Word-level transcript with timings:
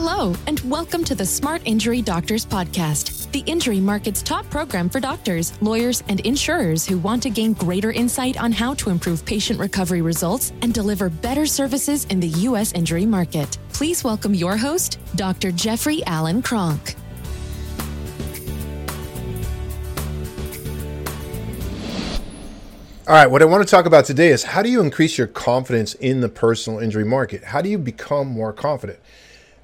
Hello, 0.00 0.32
and 0.46 0.60
welcome 0.60 1.02
to 1.02 1.16
the 1.16 1.26
Smart 1.26 1.60
Injury 1.64 2.02
Doctors 2.02 2.46
Podcast, 2.46 3.28
the 3.32 3.40
injury 3.50 3.80
market's 3.80 4.22
top 4.22 4.48
program 4.48 4.88
for 4.88 5.00
doctors, 5.00 5.60
lawyers, 5.60 6.04
and 6.06 6.20
insurers 6.20 6.86
who 6.86 6.98
want 6.98 7.20
to 7.24 7.30
gain 7.30 7.52
greater 7.52 7.90
insight 7.90 8.40
on 8.40 8.52
how 8.52 8.74
to 8.74 8.90
improve 8.90 9.24
patient 9.24 9.58
recovery 9.58 10.00
results 10.00 10.52
and 10.62 10.72
deliver 10.72 11.10
better 11.10 11.46
services 11.46 12.04
in 12.04 12.20
the 12.20 12.28
U.S. 12.28 12.72
injury 12.74 13.06
market. 13.06 13.58
Please 13.72 14.04
welcome 14.04 14.34
your 14.34 14.56
host, 14.56 15.00
Dr. 15.16 15.50
Jeffrey 15.50 16.04
Allen 16.06 16.42
Cronk. 16.42 16.94
All 23.08 23.14
right, 23.14 23.26
what 23.26 23.42
I 23.42 23.46
want 23.46 23.66
to 23.66 23.68
talk 23.68 23.86
about 23.86 24.04
today 24.04 24.28
is 24.28 24.44
how 24.44 24.62
do 24.62 24.70
you 24.70 24.80
increase 24.80 25.18
your 25.18 25.26
confidence 25.26 25.94
in 25.94 26.20
the 26.20 26.28
personal 26.28 26.78
injury 26.78 27.04
market? 27.04 27.42
How 27.42 27.60
do 27.60 27.68
you 27.68 27.78
become 27.78 28.28
more 28.28 28.52
confident? 28.52 29.00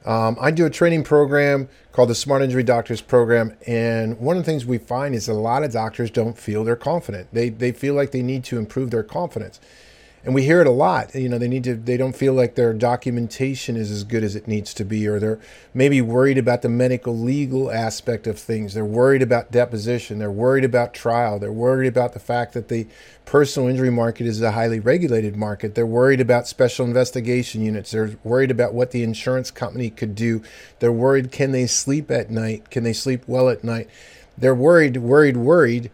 Um, 0.05 0.37
I 0.41 0.51
do 0.51 0.67
a 0.67 0.71
training 0.71 1.05
program 1.05 1.69
called 1.93 2.11
the 2.11 2.15
Smart 2.15 2.43
Injury 2.43 2.63
Doctors 2.63 3.01
Program, 3.01 3.57
and 3.67 4.19
one 4.19 4.37
of 4.37 4.45
the 4.45 4.51
things 4.51 4.67
we 4.67 4.77
find 4.77 5.15
is 5.15 5.29
a 5.29 5.35
lot 5.35 5.65
of 5.65 5.73
doctors 5.73 6.11
don't 6.11 6.37
feel 6.37 6.63
they're 6.63 6.77
confident. 6.77 7.29
They 7.33 7.49
they 7.49 7.73
feel 7.73 7.95
like 7.95 8.11
they 8.11 8.23
need 8.23 8.45
to 8.45 8.59
improve 8.59 8.91
their 8.91 9.03
confidence 9.03 9.61
and 10.25 10.35
we 10.35 10.43
hear 10.43 10.61
it 10.61 10.67
a 10.67 10.71
lot 10.71 11.15
you 11.15 11.29
know 11.29 11.39
they 11.39 11.49
need 11.49 11.65
to 11.65 11.75
they 11.75 11.97
don't 11.97 12.17
feel 12.17 12.33
like 12.33 12.55
their 12.55 12.73
documentation 12.73 13.77
is 13.77 13.91
as 13.91 14.05
good 14.05 14.25
as 14.25 14.35
it 14.35 14.49
needs 14.49 14.73
to 14.75 14.85
be 14.85 15.07
or 15.07 15.19
they're 15.19 15.41
maybe 15.75 16.01
worried 16.01 16.39
about 16.39 16.63
the 16.63 16.69
medical 16.69 17.19
legal 17.19 17.71
aspect 17.71 18.27
of 18.27 18.39
things. 18.39 18.75
They're 18.75 18.85
worried 18.85 19.23
about 19.23 19.51
deposition. 19.51 20.19
They're 20.19 20.31
worried 20.31 20.65
about 20.65 20.95
trial. 20.95 21.39
They're 21.39 21.53
worried 21.53 21.89
about 21.89 22.13
the 22.13 22.21
fact 22.21 22.53
that 22.55 22.69
the 22.69 22.87
personal 23.25 23.69
injury 23.69 23.91
market 23.91 24.27
is 24.27 24.41
a 24.41 24.53
highly 24.53 24.79
regulated 24.79 25.37
market. 25.37 25.75
They're 25.75 25.87
worried 25.87 26.21
about 26.21 26.47
special 26.47 26.87
investigation 26.87 27.63
units. 27.63 27.91
They're 27.91 28.17
worried 28.23 28.51
about 28.51 28.75
what 28.75 28.93
the 28.93 29.03
insurance 29.03 29.51
company 29.51 29.91
could 29.91 30.15
do. 30.15 30.43
They're 30.79 30.93
worried 30.93 31.33
can 31.33 31.53
they 31.53 31.67
sleep 31.67 32.11
at 32.11 32.31
night? 32.31 32.71
Can 32.71 32.85
they 32.85 32.93
sleep 32.93 33.25
well 33.27 33.49
at 33.49 33.65
night? 33.65 33.89
They're 34.39 34.55
worried 34.55 34.99
worried 34.99 35.37
worried 35.37 35.91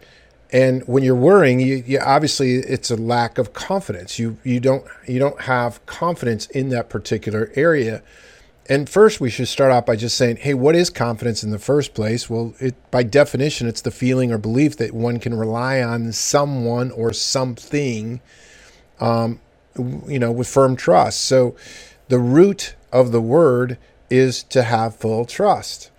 and 0.51 0.85
when 0.87 1.03
you're 1.03 1.15
worrying, 1.15 1.59
you, 1.59 1.83
you, 1.85 1.99
obviously 1.99 2.55
it's 2.55 2.91
a 2.91 2.97
lack 2.97 3.37
of 3.37 3.53
confidence. 3.53 4.19
You 4.19 4.37
you 4.43 4.59
don't 4.59 4.85
you 5.07 5.17
don't 5.19 5.41
have 5.41 5.85
confidence 5.85 6.47
in 6.47 6.69
that 6.69 6.89
particular 6.89 7.51
area. 7.55 8.03
And 8.69 8.87
first, 8.87 9.19
we 9.19 9.29
should 9.29 9.47
start 9.47 9.71
out 9.71 9.85
by 9.85 9.95
just 9.95 10.15
saying, 10.15 10.37
hey, 10.37 10.53
what 10.53 10.75
is 10.75 10.89
confidence 10.89 11.43
in 11.43 11.51
the 11.51 11.59
first 11.59 11.93
place? 11.93 12.29
Well, 12.29 12.53
it, 12.59 12.75
by 12.91 13.03
definition, 13.03 13.67
it's 13.67 13.81
the 13.81 13.91
feeling 13.91 14.31
or 14.31 14.37
belief 14.37 14.77
that 14.77 14.93
one 14.93 15.19
can 15.19 15.33
rely 15.33 15.81
on 15.81 16.13
someone 16.13 16.91
or 16.91 17.11
something, 17.11 18.21
um, 18.99 19.41
you 19.75 20.19
know, 20.19 20.31
with 20.31 20.47
firm 20.47 20.75
trust. 20.75 21.21
So, 21.21 21.55
the 22.07 22.19
root 22.19 22.75
of 22.93 23.11
the 23.11 23.21
word 23.21 23.77
is 24.09 24.43
to 24.43 24.63
have 24.63 24.95
full 24.95 25.25
trust. 25.25 25.89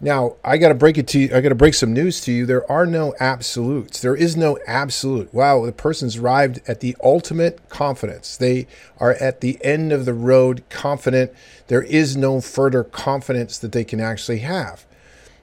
Now, 0.00 0.36
I 0.44 0.58
got 0.58 0.68
to 0.68 0.74
break 0.74 0.98
it 0.98 1.06
to 1.08 1.18
you. 1.18 1.34
I 1.34 1.40
got 1.40 1.50
to 1.50 1.54
break 1.54 1.72
some 1.74 1.92
news 1.92 2.20
to 2.22 2.32
you. 2.32 2.46
There 2.46 2.70
are 2.70 2.84
no 2.84 3.14
absolutes. 3.20 4.00
There 4.00 4.16
is 4.16 4.36
no 4.36 4.58
absolute. 4.66 5.32
Wow, 5.32 5.64
the 5.64 5.72
person's 5.72 6.16
arrived 6.16 6.60
at 6.66 6.80
the 6.80 6.96
ultimate 7.02 7.68
confidence. 7.68 8.36
They 8.36 8.66
are 8.98 9.12
at 9.14 9.40
the 9.40 9.58
end 9.64 9.92
of 9.92 10.04
the 10.04 10.12
road 10.12 10.64
confident. 10.68 11.32
There 11.68 11.82
is 11.82 12.16
no 12.16 12.40
further 12.40 12.84
confidence 12.84 13.56
that 13.58 13.72
they 13.72 13.84
can 13.84 14.00
actually 14.00 14.40
have. 14.40 14.84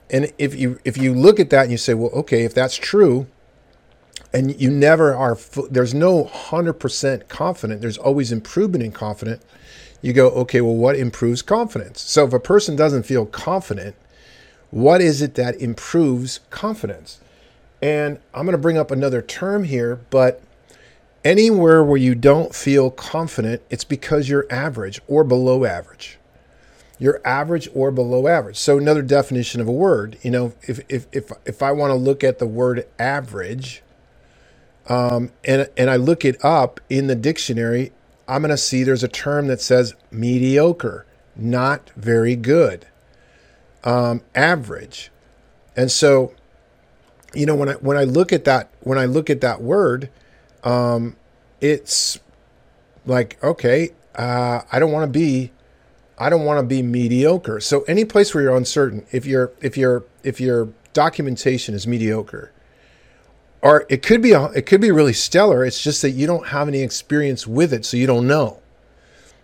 And 0.10 0.32
if 0.38 0.54
you 0.54 0.80
if 0.84 0.98
you 0.98 1.14
look 1.14 1.40
at 1.40 1.50
that 1.52 1.64
and 1.64 1.72
you 1.72 1.78
say, 1.78 1.94
well, 1.94 2.12
okay, 2.12 2.44
if 2.44 2.54
that's 2.54 2.76
true, 2.76 3.28
and 4.34 4.60
you 4.60 4.70
never 4.70 5.16
are, 5.16 5.38
there's 5.70 5.94
no 5.94 6.26
hundred 6.26 6.74
percent 6.74 7.30
confident. 7.30 7.82
There's 7.82 7.98
always 7.98 8.32
improvement 8.32 8.84
in 8.84 8.92
confident. 8.92 9.42
You 10.02 10.12
go, 10.14 10.30
okay, 10.32 10.62
well, 10.62 10.76
what 10.76 10.98
improves 10.98 11.42
confidence? 11.42 12.02
So 12.02 12.26
if 12.26 12.34
a 12.34 12.40
person 12.40 12.76
doesn't 12.76 13.04
feel 13.04 13.26
confident 13.26 13.96
what 14.72 15.02
is 15.02 15.22
it 15.22 15.36
that 15.36 15.62
improves 15.62 16.40
confidence? 16.50 17.20
And 17.82 18.20
I'm 18.34 18.46
going 18.46 18.54
to 18.54 18.62
bring 18.62 18.78
up 18.78 18.90
another 18.90 19.22
term 19.22 19.66
here, 19.66 20.00
but 20.10 20.42
anywhere 21.26 21.84
where 21.84 21.98
you 21.98 22.16
don't 22.16 22.56
feel 22.56 22.90
confident, 22.90 23.62
it's 23.70 23.84
because 23.84 24.30
you're 24.30 24.48
average 24.50 25.02
or 25.08 25.24
below 25.24 25.66
average. 25.66 26.18
You're 27.00 27.20
average 27.26 27.68
or 27.74 27.92
below 27.92 28.28
average. 28.28 28.58
So 28.58 28.78
another 28.78 29.02
definition 29.02 29.60
of 29.60 29.68
a 29.68 29.72
word, 29.72 30.18
you 30.22 30.32
know, 30.32 30.54
if 30.62 30.80
if 30.88 31.08
if 31.12 31.32
if 31.46 31.64
I 31.64 31.72
want 31.72 31.90
to 31.90 31.96
look 31.96 32.24
at 32.24 32.38
the 32.38 32.46
word 32.46 32.86
average, 33.00 33.82
um, 34.88 35.32
and 35.44 35.68
and 35.76 35.90
I 35.90 35.96
look 35.96 36.24
it 36.24 36.44
up 36.46 36.80
in 36.90 37.08
the 37.08 37.16
dictionary, 37.16 37.92
I'm 38.28 38.44
going 38.44 38.52
to 38.52 38.58
see 38.58 38.84
there's 38.84 39.04
a 39.04 39.08
term 39.08 39.48
that 39.48 39.60
says 39.60 39.96
mediocre, 40.12 41.08
not 41.36 41.90
very 41.96 42.36
good 42.36 42.86
um, 43.84 44.22
average. 44.36 45.12
And 45.76 45.92
so, 45.92 46.34
you 47.34 47.46
know, 47.46 47.56
when 47.56 47.70
I 47.70 47.74
when 47.74 47.98
I 47.98 48.04
look 48.04 48.34
at 48.34 48.44
that 48.46 48.70
when 48.82 48.98
I 48.98 49.06
look 49.06 49.30
at 49.30 49.42
that 49.42 49.62
word, 49.62 50.10
um, 50.64 51.16
it's 51.60 52.20
like 53.06 53.42
okay, 53.44 53.92
uh, 54.16 54.62
I 54.72 54.80
don't 54.80 54.92
want 54.92 55.12
to 55.12 55.20
be 55.20 55.52
I 56.18 56.30
don't 56.30 56.46
want 56.46 56.60
to 56.60 56.66
be 56.66 56.84
mediocre. 56.84 57.60
So 57.60 57.82
any 57.84 58.06
place 58.06 58.34
where 58.34 58.44
you're 58.44 58.56
uncertain, 58.56 59.06
if 59.12 59.26
your 59.26 59.52
if 59.62 59.78
your 59.78 60.04
if 60.24 60.40
your 60.40 60.70
documentation 60.94 61.74
is 61.74 61.88
mediocre, 61.88 62.52
or 63.62 63.86
it 63.90 64.04
could 64.04 64.22
be 64.22 64.34
a, 64.34 64.46
it 64.52 64.66
could 64.66 64.82
be 64.82 64.92
really 64.92 65.14
stellar. 65.14 65.66
It's 65.66 65.82
just 65.82 66.02
that 66.04 66.12
you 66.12 66.28
don't 66.28 66.48
have 66.48 66.68
any 66.68 66.82
experience 66.82 67.48
with 67.48 67.74
it, 67.74 67.86
so 67.86 67.98
you 67.98 68.08
don't 68.08 68.28
know, 68.28 68.60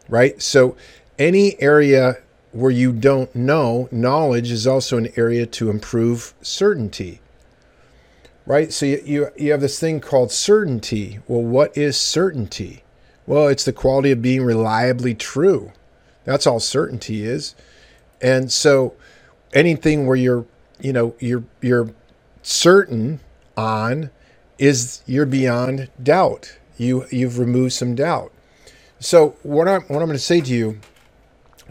right? 0.08 0.40
So 0.42 0.76
any 1.18 1.60
area 1.62 2.18
where 2.58 2.72
you 2.72 2.92
don't 2.92 3.34
know, 3.36 3.88
knowledge 3.92 4.52
is 4.52 4.66
also 4.66 4.98
an 4.98 5.10
area 5.16 5.46
to 5.46 5.70
improve 5.70 6.34
certainty. 6.42 7.22
Right? 8.48 8.74
So 8.74 8.86
you, 8.88 9.02
you, 9.06 9.28
you 9.38 9.52
have 9.52 9.62
this 9.62 9.80
thing 9.80 10.00
called 10.00 10.32
certainty. 10.32 11.20
Well, 11.28 11.44
what 11.44 11.78
is 11.78 11.98
certainty? 11.98 12.84
Well, 13.28 13.48
it's 13.48 13.66
the 13.66 13.74
quality 13.74 14.12
of 14.12 14.24
being 14.24 14.44
reliably 14.44 15.14
true. 15.14 15.72
That's 16.26 16.48
all 16.48 16.60
certainty 16.60 17.24
is. 17.24 17.54
And 18.22 18.52
so 18.52 18.96
anything 19.54 20.08
where 20.08 20.16
you're, 20.16 20.46
you 20.80 20.94
know, 20.94 21.16
you're 21.20 21.44
you're 21.62 21.94
certain 22.42 23.20
on 23.56 24.10
is 24.58 25.04
you're 25.06 25.26
beyond 25.28 25.90
doubt. 26.02 26.58
You 26.78 27.06
you've 27.12 27.38
removed 27.38 27.74
some 27.74 27.94
doubt. 27.94 28.32
So 29.00 29.36
what 29.44 29.68
I'm 29.68 29.82
what 29.84 30.02
I'm 30.02 30.08
going 30.08 30.14
to 30.14 30.20
say 30.20 30.42
to 30.42 30.54
you 30.54 30.80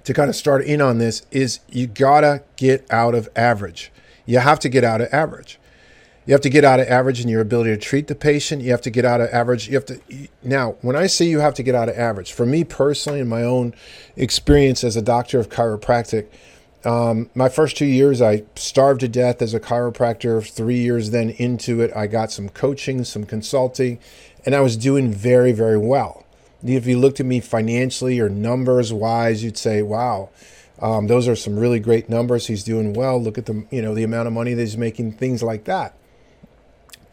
to 0.06 0.14
kind 0.14 0.30
of 0.30 0.36
start 0.36 0.64
in 0.64 0.80
on 0.80 0.98
this 0.98 1.26
is 1.32 1.58
you 1.68 1.88
gotta 1.88 2.42
get 2.54 2.86
out 2.92 3.12
of 3.12 3.28
average. 3.34 3.90
You 4.24 4.38
have 4.38 4.60
to 4.60 4.68
get 4.68 4.84
out 4.84 5.00
of 5.00 5.12
average. 5.12 5.58
You 6.26 6.32
have 6.32 6.40
to 6.42 6.48
get 6.48 6.64
out 6.64 6.78
of 6.78 6.86
average 6.86 7.20
in 7.20 7.28
your 7.28 7.40
ability 7.40 7.70
to 7.70 7.76
treat 7.76 8.06
the 8.06 8.14
patient. 8.14 8.62
You 8.62 8.70
have 8.70 8.80
to 8.82 8.90
get 8.90 9.04
out 9.04 9.20
of 9.20 9.28
average. 9.30 9.66
You 9.66 9.74
have 9.74 9.84
to 9.86 10.00
now. 10.44 10.76
When 10.80 10.94
I 10.94 11.08
say 11.08 11.24
you 11.24 11.40
have 11.40 11.54
to 11.54 11.62
get 11.64 11.74
out 11.74 11.88
of 11.88 11.98
average, 11.98 12.32
for 12.32 12.46
me 12.46 12.62
personally, 12.62 13.18
in 13.18 13.26
my 13.26 13.42
own 13.42 13.74
experience 14.14 14.84
as 14.84 14.94
a 14.94 15.02
doctor 15.02 15.40
of 15.40 15.48
chiropractic, 15.48 16.28
um, 16.84 17.28
my 17.34 17.48
first 17.48 17.76
two 17.76 17.86
years 17.86 18.22
I 18.22 18.44
starved 18.54 19.00
to 19.00 19.08
death 19.08 19.42
as 19.42 19.54
a 19.54 19.60
chiropractor. 19.60 20.48
Three 20.48 20.78
years 20.78 21.10
then 21.10 21.30
into 21.30 21.80
it, 21.80 21.90
I 21.96 22.06
got 22.06 22.30
some 22.30 22.48
coaching, 22.48 23.02
some 23.02 23.24
consulting, 23.24 23.98
and 24.44 24.54
I 24.54 24.60
was 24.60 24.76
doing 24.76 25.12
very, 25.12 25.50
very 25.50 25.78
well 25.78 26.25
if 26.64 26.86
you 26.86 26.98
looked 26.98 27.20
at 27.20 27.26
me 27.26 27.40
financially 27.40 28.20
or 28.20 28.28
numbers 28.28 28.92
wise, 28.92 29.44
you'd 29.44 29.58
say, 29.58 29.82
wow, 29.82 30.30
um, 30.80 31.06
those 31.06 31.28
are 31.28 31.36
some 31.36 31.58
really 31.58 31.80
great 31.80 32.08
numbers. 32.08 32.46
He's 32.46 32.64
doing 32.64 32.92
well. 32.92 33.20
Look 33.20 33.38
at 33.38 33.46
the, 33.46 33.66
you 33.70 33.82
know, 33.82 33.94
the 33.94 34.04
amount 34.04 34.26
of 34.26 34.32
money 34.34 34.54
that 34.54 34.60
he's 34.60 34.76
making, 34.76 35.12
things 35.12 35.42
like 35.42 35.64
that. 35.64 35.94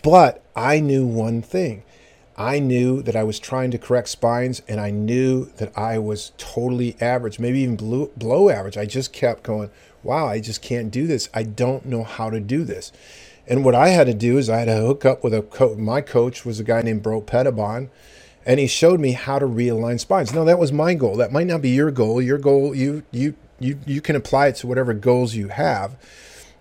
But 0.02 0.44
I 0.56 0.80
knew 0.80 1.06
one 1.06 1.42
thing. 1.42 1.84
I 2.36 2.60
knew 2.60 3.02
that 3.04 3.16
I 3.16 3.24
was 3.24 3.40
trying 3.40 3.72
to 3.72 3.78
correct 3.78 4.10
spines 4.10 4.62
and 4.68 4.80
I 4.80 4.90
knew 4.90 5.46
that 5.58 5.78
I 5.78 6.00
was 6.00 6.32
totally 6.38 6.98
average, 7.00 7.40
maybe 7.40 7.60
even 7.60 7.76
below, 7.76 8.12
below 8.18 8.50
average. 8.50 8.78
I 8.78 8.86
just 8.86 9.14
kept 9.14 9.44
going, 9.44 9.70
wow, 10.02 10.28
I 10.28 10.40
just 10.40 10.62
can't 10.62 10.92
do 10.92 11.06
this. 11.06 11.30
I 11.34 11.44
don't 11.44 11.86
know 11.86 12.04
how 12.04 12.30
to 12.32 12.40
do 12.40 12.64
this. 12.64 12.92
And 13.48 13.64
what 13.64 13.76
I 13.76 13.90
had 13.90 14.08
to 14.08 14.14
do 14.14 14.38
is 14.38 14.50
I 14.50 14.60
had 14.60 14.66
to 14.66 14.78
hook 14.78 15.06
up 15.06 15.24
with 15.24 15.34
a 15.34 15.42
coach. 15.42 15.78
My 15.78 16.02
coach 16.02 16.44
was 16.46 16.60
a 16.60 16.64
guy 16.64 16.82
named 16.82 17.04
Burl 17.04 17.22
Pettibon 17.22 17.90
and 18.46 18.60
he 18.60 18.68
showed 18.68 19.00
me 19.00 19.14
how 19.14 19.40
to 19.40 19.46
realign 19.46 20.00
spines. 20.00 20.34
Now 20.34 20.44
that 20.44 20.60
was 20.60 20.72
my 20.72 20.94
goal. 20.94 21.16
That 21.16 21.32
might 21.32 21.48
not 21.48 21.62
be 21.62 21.70
your 21.70 21.92
goal. 21.92 22.22
Your 22.22 22.38
goal, 22.38 22.76
you 22.76 23.04
you 23.12 23.36
you 23.60 23.80
you 23.86 24.02
can 24.02 24.16
apply 24.16 24.48
it 24.48 24.56
to 24.58 24.68
whatever 24.68 24.94
goals 24.94 25.36
you 25.36 25.50
have. 25.50 25.96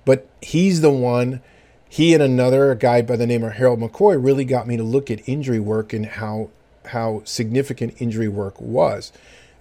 But 0.05 0.29
he's 0.41 0.81
the 0.81 0.91
one. 0.91 1.41
He 1.89 2.15
and 2.15 2.23
another 2.23 2.75
guy 2.75 3.03
by 3.03 3.17
the 3.17 3.27
name 3.27 3.45
of 3.45 3.53
Harold 3.53 3.81
McCoy 3.81 4.23
really 4.23 4.45
got 4.45 4.67
me 4.67 4.77
to 4.77 4.83
look 4.83 5.11
at 5.11 5.29
injury 5.29 5.61
work 5.61 5.93
and 5.93 6.07
how 6.07 6.51
how 6.87 7.23
significant 7.25 8.01
injury 8.01 8.29
work 8.29 8.61
was. 8.61 9.13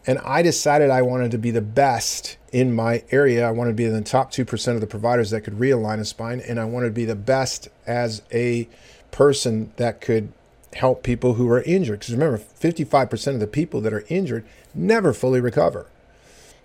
And 0.07 0.17
I 0.19 0.41
decided 0.41 0.89
I 0.89 1.03
wanted 1.03 1.31
to 1.31 1.37
be 1.37 1.51
the 1.51 1.61
best 1.61 2.37
in 2.51 2.73
my 2.73 3.03
area. 3.11 3.47
I 3.47 3.51
wanted 3.51 3.71
to 3.71 3.75
be 3.75 3.85
in 3.85 3.93
the 3.93 4.01
top 4.01 4.31
2% 4.31 4.73
of 4.73 4.81
the 4.81 4.87
providers 4.87 5.29
that 5.29 5.41
could 5.41 5.59
realign 5.59 5.99
a 5.99 6.05
spine. 6.05 6.39
And 6.39 6.59
I 6.59 6.65
wanted 6.65 6.87
to 6.87 6.93
be 6.93 7.05
the 7.05 7.15
best 7.15 7.69
as 7.85 8.23
a 8.31 8.67
person 9.11 9.71
that 9.75 10.01
could 10.01 10.33
help 10.73 11.03
people 11.03 11.33
who 11.33 11.49
are 11.49 11.61
injured. 11.63 11.99
Because 11.99 12.13
remember, 12.13 12.37
55% 12.37 13.27
of 13.33 13.39
the 13.39 13.47
people 13.47 13.81
that 13.81 13.93
are 13.93 14.05
injured 14.09 14.45
never 14.73 15.13
fully 15.13 15.41
recover. 15.41 15.87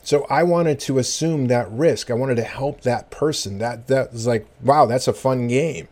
So 0.03 0.25
I 0.31 0.45
wanted 0.45 0.79
to 0.81 0.99
assume 0.99 1.49
that 1.49 1.71
risk. 1.71 2.11
I 2.11 2.15
wanted 2.15 2.37
to 2.37 2.45
help 2.45 2.83
that 2.83 3.11
person. 3.11 3.59
That 3.59 3.89
that 3.89 4.13
was 4.13 4.27
like, 4.27 4.47
wow, 4.63 4.87
that's 4.87 5.09
a 5.09 5.13
fun 5.13 5.49
game. 5.49 5.89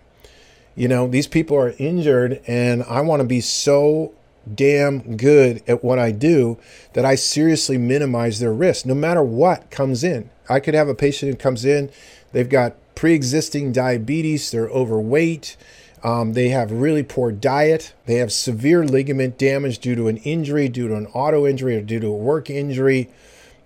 You 0.77 0.89
know, 0.89 1.09
these 1.09 1.27
people 1.27 1.57
are 1.57 1.75
injured 1.79 2.41
and 2.47 2.85
I 2.85 3.01
want 3.01 3.21
to 3.21 3.27
be 3.27 3.41
so 3.41 4.13
damn 4.53 5.17
good 5.17 5.63
at 5.67 5.83
what 5.83 5.99
I 5.99 6.11
do 6.11 6.59
that 6.93 7.05
I 7.05 7.15
seriously 7.15 7.79
minimize 7.79 8.39
their 8.39 8.53
risk 8.53 8.87
no 8.87 8.95
matter 8.95 9.23
what 9.23 9.71
comes 9.71 10.05
in. 10.05 10.31
I 10.49 10.61
could 10.61 10.75
have 10.75 10.89
a 10.89 10.95
patient 10.95 11.33
who 11.33 11.37
comes 11.37 11.65
in, 11.65 11.91
they've 12.33 12.49
got 12.49 12.75
pre-existing 12.95 13.73
diabetes, 13.73 14.51
they're 14.51 14.69
overweight, 14.69 15.57
um, 16.05 16.35
they 16.35 16.51
have 16.51 16.71
really 16.71 17.03
poor 17.03 17.33
diet. 17.33 17.95
They 18.05 18.17
have 18.17 18.31
severe 18.31 18.85
ligament 18.85 19.39
damage 19.39 19.79
due 19.79 19.95
to 19.97 20.09
an 20.09 20.19
injury, 20.19 20.69
due 20.69 20.87
to 20.89 20.97
an 20.97 21.07
auto 21.09 21.47
injury, 21.47 21.77
or 21.77 21.81
due 21.81 21.99
to 21.99 22.09
a 22.09 22.17
work 22.17 22.51
injury. 22.51 23.11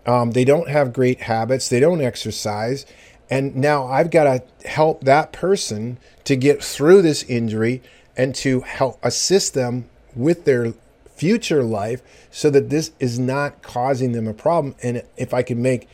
Um, 0.07 0.31
they 0.31 0.45
don't 0.45 0.69
have 0.69 0.93
great 0.93 1.23
habits. 1.23 1.69
They 1.69 1.81
don't 1.81 2.01
exercise. 2.01 2.87
And 3.29 3.57
now 3.57 3.87
I've 3.89 4.11
got 4.11 4.25
to 4.25 4.69
help 4.69 5.03
that 5.05 5.33
person 5.33 5.99
to 6.25 6.37
get 6.37 6.63
through 6.63 7.03
this 7.03 7.25
injury 7.25 7.83
and 8.17 8.35
to 8.37 8.61
help 8.61 8.99
assist 9.03 9.55
them 9.55 9.91
with 10.15 10.45
their 10.45 10.75
future 11.15 11.65
life 11.65 12.03
so 12.31 12.51
that 12.51 12.71
this 12.71 12.93
is 13.01 13.19
not 13.19 13.63
causing 13.63 14.13
them 14.13 14.29
a 14.29 14.33
problem. 14.33 14.77
And 14.83 15.03
if 15.17 15.35
I 15.35 15.43
can 15.43 15.61
make 15.61 15.89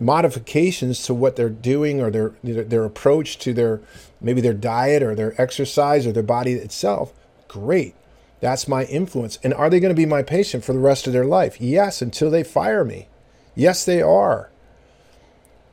modifications 0.00 1.02
to 1.04 1.14
what 1.14 1.36
they're 1.36 1.48
doing 1.48 2.00
or 2.00 2.10
their 2.10 2.32
their 2.42 2.84
approach 2.84 3.38
to 3.38 3.52
their 3.52 3.80
maybe 4.20 4.40
their 4.40 4.54
diet 4.54 5.02
or 5.02 5.14
their 5.14 5.40
exercise 5.40 6.06
or 6.06 6.12
their 6.12 6.22
body 6.22 6.52
itself, 6.54 7.12
great. 7.48 7.94
That's 8.40 8.66
my 8.66 8.84
influence. 8.84 9.38
And 9.42 9.52
are 9.52 9.68
they 9.68 9.80
going 9.80 9.94
to 9.94 10.00
be 10.00 10.06
my 10.06 10.22
patient 10.22 10.64
for 10.64 10.72
the 10.72 10.78
rest 10.78 11.06
of 11.06 11.12
their 11.12 11.26
life? 11.26 11.60
Yes, 11.60 12.00
until 12.00 12.30
they 12.30 12.42
fire 12.42 12.84
me. 12.84 13.08
Yes, 13.54 13.84
they 13.84 14.00
are. 14.00 14.50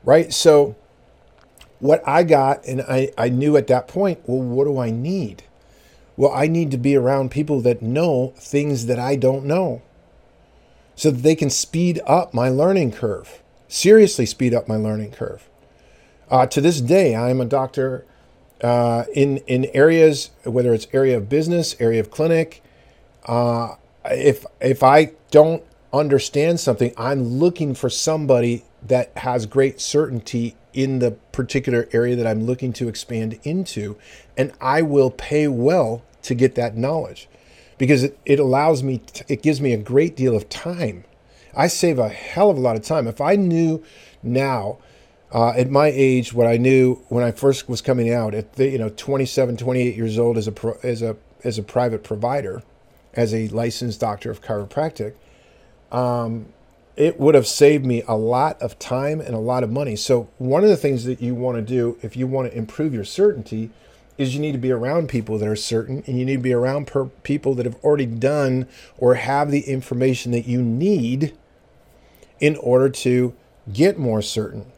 Right? 0.03 0.33
So, 0.33 0.75
what 1.79 2.05
I 2.05 2.23
got, 2.23 2.65
and 2.65 2.81
I, 2.81 3.11
I 3.17 3.29
knew 3.29 3.55
at 3.55 3.67
that 3.67 3.87
point, 3.87 4.19
well, 4.25 4.41
what 4.41 4.65
do 4.65 4.79
I 4.79 4.89
need? 4.89 5.43
Well, 6.17 6.31
I 6.33 6.47
need 6.47 6.71
to 6.71 6.77
be 6.77 6.95
around 6.95 7.31
people 7.31 7.61
that 7.61 7.81
know 7.81 8.33
things 8.37 8.87
that 8.87 8.99
I 8.99 9.15
don't 9.15 9.45
know 9.45 9.81
so 10.95 11.11
that 11.11 11.21
they 11.21 11.35
can 11.35 11.49
speed 11.49 12.01
up 12.07 12.33
my 12.33 12.49
learning 12.49 12.91
curve, 12.91 13.41
seriously 13.67 14.25
speed 14.25 14.53
up 14.53 14.67
my 14.67 14.75
learning 14.75 15.11
curve. 15.11 15.47
Uh, 16.29 16.45
to 16.45 16.61
this 16.61 16.81
day, 16.81 17.15
I 17.15 17.29
am 17.29 17.41
a 17.41 17.45
doctor 17.45 18.05
uh, 18.61 19.05
in 19.13 19.37
in 19.47 19.65
areas 19.73 20.31
whether 20.43 20.73
it's 20.73 20.87
area 20.93 21.17
of 21.17 21.29
business, 21.29 21.75
area 21.79 21.99
of 21.99 22.11
clinic. 22.11 22.63
Uh, 23.25 23.75
if 24.05 24.45
if 24.59 24.83
I 24.83 25.11
don't 25.31 25.63
understand 25.93 26.59
something, 26.59 26.93
I'm 26.97 27.23
looking 27.23 27.73
for 27.73 27.89
somebody 27.89 28.63
that 28.85 29.11
has 29.17 29.45
great 29.45 29.79
certainty 29.79 30.55
in 30.73 30.99
the 30.99 31.11
particular 31.31 31.89
area 31.91 32.15
that 32.15 32.27
I'm 32.27 32.43
looking 32.43 32.71
to 32.73 32.87
expand 32.87 33.39
into, 33.43 33.97
and 34.37 34.51
I 34.61 34.81
will 34.81 35.09
pay 35.09 35.47
well 35.47 36.03
to 36.23 36.35
get 36.35 36.55
that 36.55 36.77
knowledge 36.77 37.27
because 37.77 38.03
it, 38.03 38.17
it 38.25 38.39
allows 38.39 38.83
me, 38.83 38.99
to, 38.99 39.25
it 39.27 39.41
gives 39.41 39.61
me 39.61 39.73
a 39.73 39.77
great 39.77 40.15
deal 40.15 40.35
of 40.35 40.49
time. 40.49 41.03
I 41.57 41.67
save 41.67 41.97
a 41.97 42.07
hell 42.07 42.51
of 42.51 42.57
a 42.57 42.59
lot 42.59 42.75
of 42.75 42.83
time. 42.83 43.07
If 43.07 43.19
I 43.19 43.35
knew 43.35 43.83
now 44.21 44.77
uh, 45.33 45.49
at 45.49 45.71
my 45.71 45.87
age, 45.87 46.31
what 46.31 46.45
I 46.45 46.57
knew 46.57 47.03
when 47.09 47.23
I 47.23 47.31
first 47.31 47.67
was 47.67 47.81
coming 47.81 48.13
out 48.13 48.35
at 48.35 48.53
the, 48.53 48.69
you 48.69 48.77
know 48.77 48.89
27, 48.89 49.57
28 49.57 49.95
years 49.95 50.19
old 50.19 50.37
as 50.37 50.47
a 50.47 50.51
pro, 50.51 50.77
as 50.83 51.01
a 51.01 51.17
as 51.43 51.57
a 51.57 51.63
private 51.63 52.03
provider, 52.03 52.61
as 53.15 53.33
a 53.33 53.47
licensed 53.47 53.99
doctor 53.99 54.29
of 54.29 54.41
chiropractic, 54.41 55.15
um, 55.91 56.45
it 56.95 57.19
would 57.19 57.33
have 57.33 57.47
saved 57.47 57.85
me 57.85 58.03
a 58.07 58.15
lot 58.15 58.61
of 58.61 58.77
time 58.77 59.19
and 59.19 59.33
a 59.33 59.39
lot 59.39 59.63
of 59.63 59.71
money. 59.71 59.95
So 59.95 60.29
one 60.37 60.63
of 60.63 60.69
the 60.69 60.77
things 60.77 61.05
that 61.05 61.21
you 61.21 61.33
want 61.33 61.57
to 61.57 61.63
do 61.63 61.97
if 62.03 62.15
you 62.15 62.27
want 62.27 62.51
to 62.51 62.57
improve 62.57 62.93
your 62.93 63.03
certainty 63.03 63.71
is 64.17 64.35
you 64.35 64.41
need 64.41 64.51
to 64.51 64.57
be 64.59 64.71
around 64.71 65.09
people 65.09 65.37
that 65.39 65.47
are 65.47 65.55
certain, 65.55 66.03
and 66.05 66.19
you 66.19 66.25
need 66.25 66.37
to 66.37 66.41
be 66.41 66.53
around 66.53 66.87
per- 66.87 67.05
people 67.05 67.55
that 67.55 67.65
have 67.65 67.75
already 67.83 68.05
done 68.05 68.67
or 68.97 69.15
have 69.15 69.49
the 69.49 69.61
information 69.61 70.31
that 70.31 70.47
you 70.47 70.61
need 70.61 71.35
in 72.39 72.55
order 72.57 72.89
to 72.89 73.33
get 73.71 73.97
more 73.97 74.21
certain 74.21 74.71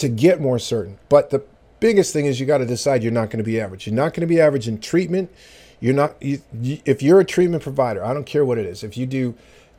to 0.00 0.08
get 0.08 0.40
more 0.40 0.58
certain. 0.58 0.98
But 1.08 1.30
the 1.30 1.44
biggest 1.78 2.12
thing 2.12 2.26
is 2.26 2.40
you 2.40 2.46
got 2.46 2.58
to 2.58 2.66
decide 2.66 3.02
you're 3.02 3.12
not 3.12 3.26
going 3.26 3.38
to 3.38 3.44
be 3.44 3.60
average. 3.60 3.86
You're 3.86 3.94
not 3.94 4.14
going 4.14 4.22
to 4.22 4.26
be 4.26 4.40
average 4.40 4.66
in 4.66 4.80
treatment. 4.80 5.30
You're 5.78 5.94
not. 5.94 6.20
You, 6.20 6.42
you, 6.60 6.78
if 6.84 7.02
you're 7.02 7.20
a 7.20 7.24
treatment 7.24 7.62
provider, 7.62 8.04
I 8.04 8.12
don't 8.12 8.26
care 8.26 8.44
what 8.44 8.58
it 8.58 8.66
is. 8.66 8.82
If 8.82 8.96
you 8.96 9.06
do 9.06 9.34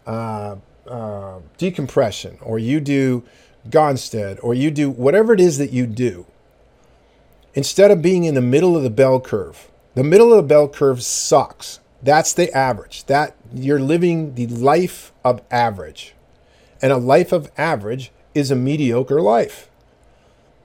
uh, 0.06 0.56
uh, 0.88 1.40
decompression, 1.58 2.38
or 2.42 2.58
you 2.58 2.80
do 2.80 3.24
Gonstead, 3.70 4.40
or 4.42 4.54
you 4.54 4.72
do 4.72 4.90
whatever 4.90 5.34
it 5.34 5.40
is 5.40 5.58
that 5.58 5.72
you 5.72 5.86
do, 5.86 6.26
instead 7.54 7.92
of 7.92 8.02
being 8.02 8.24
in 8.24 8.36
the 8.36 8.42
middle 8.42 8.78
of 8.78 8.84
the 8.84 8.90
bell 8.90 9.20
curve, 9.20 9.70
the 9.96 10.04
middle 10.04 10.32
of 10.32 10.38
the 10.38 10.48
bell 10.48 10.68
curve 10.68 11.04
sucks. 11.04 11.80
That's 12.04 12.34
the 12.34 12.52
average. 12.56 13.06
That 13.06 13.36
you're 13.54 13.80
living 13.80 14.34
the 14.34 14.48
life 14.48 15.12
of 15.24 15.42
average, 15.52 16.16
and 16.82 16.92
a 16.92 16.98
life 16.98 17.32
of 17.32 17.52
average 17.58 18.12
is 18.34 18.52
a 18.52 18.56
mediocre 18.56 19.22
life. 19.22 19.70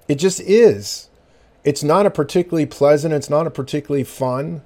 It 0.09 0.17
just 0.17 0.41
is. 0.41 1.09
It's 1.65 1.83
not 1.83 2.07
a 2.07 2.11
particularly 2.11 2.67
pleasant. 2.67 3.13
It's 3.13 3.29
not 3.29 3.47
a 3.47 3.51
particularly 3.51 4.05
fun. 4.05 4.63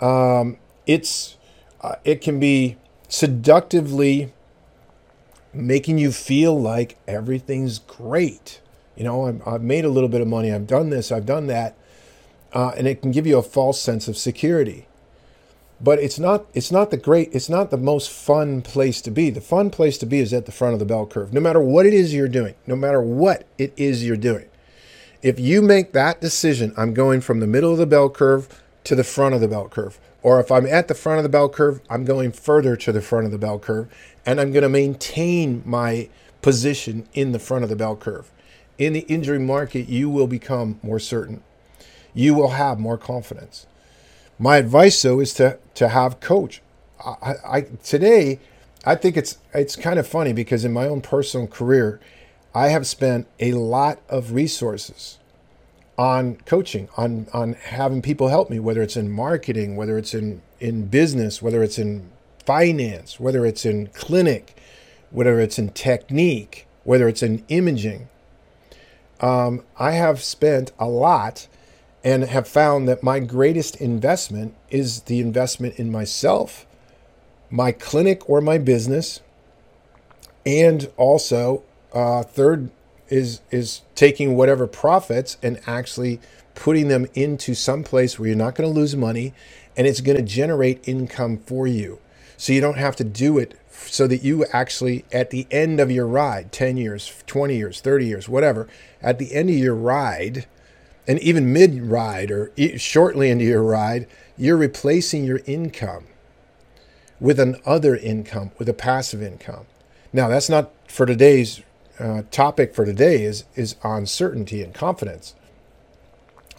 Um, 0.00 0.58
it's 0.86 1.36
uh, 1.80 1.94
it 2.04 2.20
can 2.20 2.40
be 2.40 2.76
seductively 3.08 4.32
making 5.54 5.98
you 5.98 6.10
feel 6.10 6.60
like 6.60 6.98
everything's 7.06 7.78
great. 7.78 8.60
You 8.96 9.04
know, 9.04 9.40
i 9.46 9.52
have 9.52 9.62
made 9.62 9.84
a 9.84 9.88
little 9.88 10.08
bit 10.08 10.20
of 10.20 10.26
money. 10.26 10.52
I've 10.52 10.66
done 10.66 10.90
this. 10.90 11.12
I've 11.12 11.26
done 11.26 11.46
that, 11.46 11.76
uh, 12.52 12.72
and 12.76 12.88
it 12.88 13.00
can 13.00 13.12
give 13.12 13.26
you 13.26 13.38
a 13.38 13.42
false 13.42 13.80
sense 13.80 14.08
of 14.08 14.16
security. 14.16 14.87
But 15.80 16.00
it's 16.00 16.18
not. 16.18 16.46
It's 16.54 16.72
not 16.72 16.90
the 16.90 16.96
great. 16.96 17.30
It's 17.32 17.48
not 17.48 17.70
the 17.70 17.76
most 17.76 18.10
fun 18.10 18.62
place 18.62 19.00
to 19.02 19.10
be. 19.10 19.30
The 19.30 19.40
fun 19.40 19.70
place 19.70 19.96
to 19.98 20.06
be 20.06 20.18
is 20.18 20.32
at 20.32 20.46
the 20.46 20.52
front 20.52 20.74
of 20.74 20.80
the 20.80 20.86
bell 20.86 21.06
curve. 21.06 21.32
No 21.32 21.40
matter 21.40 21.60
what 21.60 21.86
it 21.86 21.94
is 21.94 22.12
you're 22.12 22.28
doing. 22.28 22.54
No 22.66 22.74
matter 22.74 23.00
what 23.00 23.46
it 23.58 23.72
is 23.76 24.04
you're 24.04 24.16
doing. 24.16 24.46
If 25.22 25.38
you 25.40 25.62
make 25.62 25.92
that 25.92 26.20
decision, 26.20 26.72
I'm 26.76 26.94
going 26.94 27.20
from 27.20 27.40
the 27.40 27.46
middle 27.46 27.72
of 27.72 27.78
the 27.78 27.86
bell 27.86 28.10
curve 28.10 28.62
to 28.84 28.94
the 28.94 29.04
front 29.04 29.34
of 29.34 29.40
the 29.40 29.48
bell 29.48 29.68
curve. 29.68 29.98
Or 30.22 30.40
if 30.40 30.50
I'm 30.50 30.66
at 30.66 30.88
the 30.88 30.94
front 30.94 31.18
of 31.18 31.22
the 31.22 31.28
bell 31.28 31.48
curve, 31.48 31.80
I'm 31.88 32.04
going 32.04 32.32
further 32.32 32.76
to 32.76 32.92
the 32.92 33.00
front 33.00 33.26
of 33.26 33.32
the 33.32 33.38
bell 33.38 33.58
curve 33.58 33.88
and 34.26 34.40
I'm 34.40 34.52
going 34.52 34.62
to 34.62 34.68
maintain 34.68 35.62
my 35.64 36.08
position 36.42 37.08
in 37.14 37.32
the 37.32 37.38
front 37.38 37.64
of 37.64 37.70
the 37.70 37.76
bell 37.76 37.96
curve. 37.96 38.30
In 38.78 38.92
the 38.92 39.00
injury 39.00 39.38
market, 39.38 39.88
you 39.88 40.08
will 40.10 40.26
become 40.26 40.78
more 40.82 40.98
certain. 40.98 41.42
You 42.14 42.34
will 42.34 42.50
have 42.50 42.78
more 42.78 42.98
confidence. 42.98 43.66
My 44.38 44.56
advice, 44.58 45.00
though, 45.02 45.20
is 45.20 45.34
to 45.34 45.58
to 45.74 45.88
have 45.88 46.20
coach. 46.20 46.62
I, 47.04 47.34
I 47.44 47.60
today, 47.82 48.38
I 48.84 48.94
think 48.94 49.16
it's 49.16 49.38
it's 49.52 49.76
kind 49.76 49.98
of 49.98 50.06
funny 50.06 50.32
because 50.32 50.64
in 50.64 50.72
my 50.72 50.86
own 50.86 51.00
personal 51.00 51.46
career, 51.46 52.00
I 52.54 52.68
have 52.68 52.86
spent 52.86 53.26
a 53.40 53.52
lot 53.52 54.00
of 54.08 54.32
resources 54.32 55.18
on 55.96 56.36
coaching, 56.46 56.88
on 56.96 57.26
on 57.32 57.54
having 57.54 58.00
people 58.00 58.28
help 58.28 58.48
me, 58.48 58.60
whether 58.60 58.80
it's 58.82 58.96
in 58.96 59.10
marketing, 59.10 59.74
whether 59.76 59.98
it's 59.98 60.14
in 60.14 60.42
in 60.60 60.86
business, 60.86 61.42
whether 61.42 61.62
it's 61.62 61.78
in 61.78 62.08
finance, 62.46 63.18
whether 63.18 63.44
it's 63.44 63.66
in 63.66 63.88
clinic, 63.88 64.56
whether 65.10 65.40
it's 65.40 65.58
in 65.58 65.70
technique, 65.70 66.66
whether 66.84 67.08
it's 67.08 67.22
in 67.22 67.44
imaging. 67.48 68.08
Um, 69.20 69.64
I 69.78 69.92
have 69.92 70.22
spent 70.22 70.70
a 70.78 70.88
lot 70.88 71.48
and 72.08 72.24
have 72.24 72.48
found 72.48 72.88
that 72.88 73.02
my 73.02 73.20
greatest 73.20 73.76
investment 73.76 74.54
is 74.70 75.02
the 75.02 75.20
investment 75.20 75.78
in 75.78 75.92
myself, 75.92 76.64
my 77.50 77.70
clinic 77.70 78.26
or 78.30 78.40
my 78.40 78.56
business, 78.56 79.20
and 80.46 80.90
also 80.96 81.62
uh, 81.92 82.22
third 82.22 82.70
is 83.10 83.42
is 83.50 83.82
taking 83.94 84.36
whatever 84.36 84.66
profits 84.66 85.36
and 85.42 85.60
actually 85.66 86.18
putting 86.54 86.88
them 86.88 87.06
into 87.12 87.54
some 87.54 87.84
place 87.84 88.18
where 88.18 88.28
you're 88.28 88.36
not 88.38 88.54
going 88.54 88.66
to 88.72 88.80
lose 88.80 88.96
money 88.96 89.34
and 89.76 89.86
it's 89.86 90.00
going 90.00 90.16
to 90.16 90.22
generate 90.22 90.88
income 90.88 91.36
for 91.36 91.66
you. 91.66 91.98
So 92.38 92.54
you 92.54 92.62
don't 92.62 92.78
have 92.78 92.96
to 92.96 93.04
do 93.04 93.36
it 93.36 93.54
so 93.70 94.06
that 94.06 94.24
you 94.24 94.46
actually 94.46 95.04
at 95.12 95.28
the 95.28 95.46
end 95.50 95.78
of 95.78 95.90
your 95.90 96.06
ride, 96.06 96.52
10 96.52 96.78
years, 96.78 97.22
20 97.26 97.54
years, 97.54 97.82
30 97.82 98.06
years, 98.06 98.28
whatever, 98.30 98.66
at 99.02 99.18
the 99.18 99.34
end 99.34 99.50
of 99.50 99.56
your 99.56 99.74
ride 99.74 100.46
and 101.08 101.18
even 101.20 101.52
mid 101.52 101.82
ride 101.84 102.30
or 102.30 102.52
shortly 102.76 103.30
into 103.30 103.46
your 103.46 103.62
ride, 103.62 104.06
you're 104.36 104.58
replacing 104.58 105.24
your 105.24 105.40
income 105.46 106.04
with 107.18 107.40
an 107.40 107.56
other 107.64 107.96
income, 107.96 108.52
with 108.58 108.68
a 108.68 108.74
passive 108.74 109.22
income. 109.22 109.66
Now, 110.12 110.28
that's 110.28 110.50
not 110.50 110.70
for 110.86 111.06
today's 111.06 111.62
uh, 111.98 112.22
topic 112.30 112.74
for 112.74 112.84
today 112.84 113.24
is 113.24 113.44
is 113.56 113.74
uncertainty 113.82 114.62
and 114.62 114.72
confidence. 114.72 115.34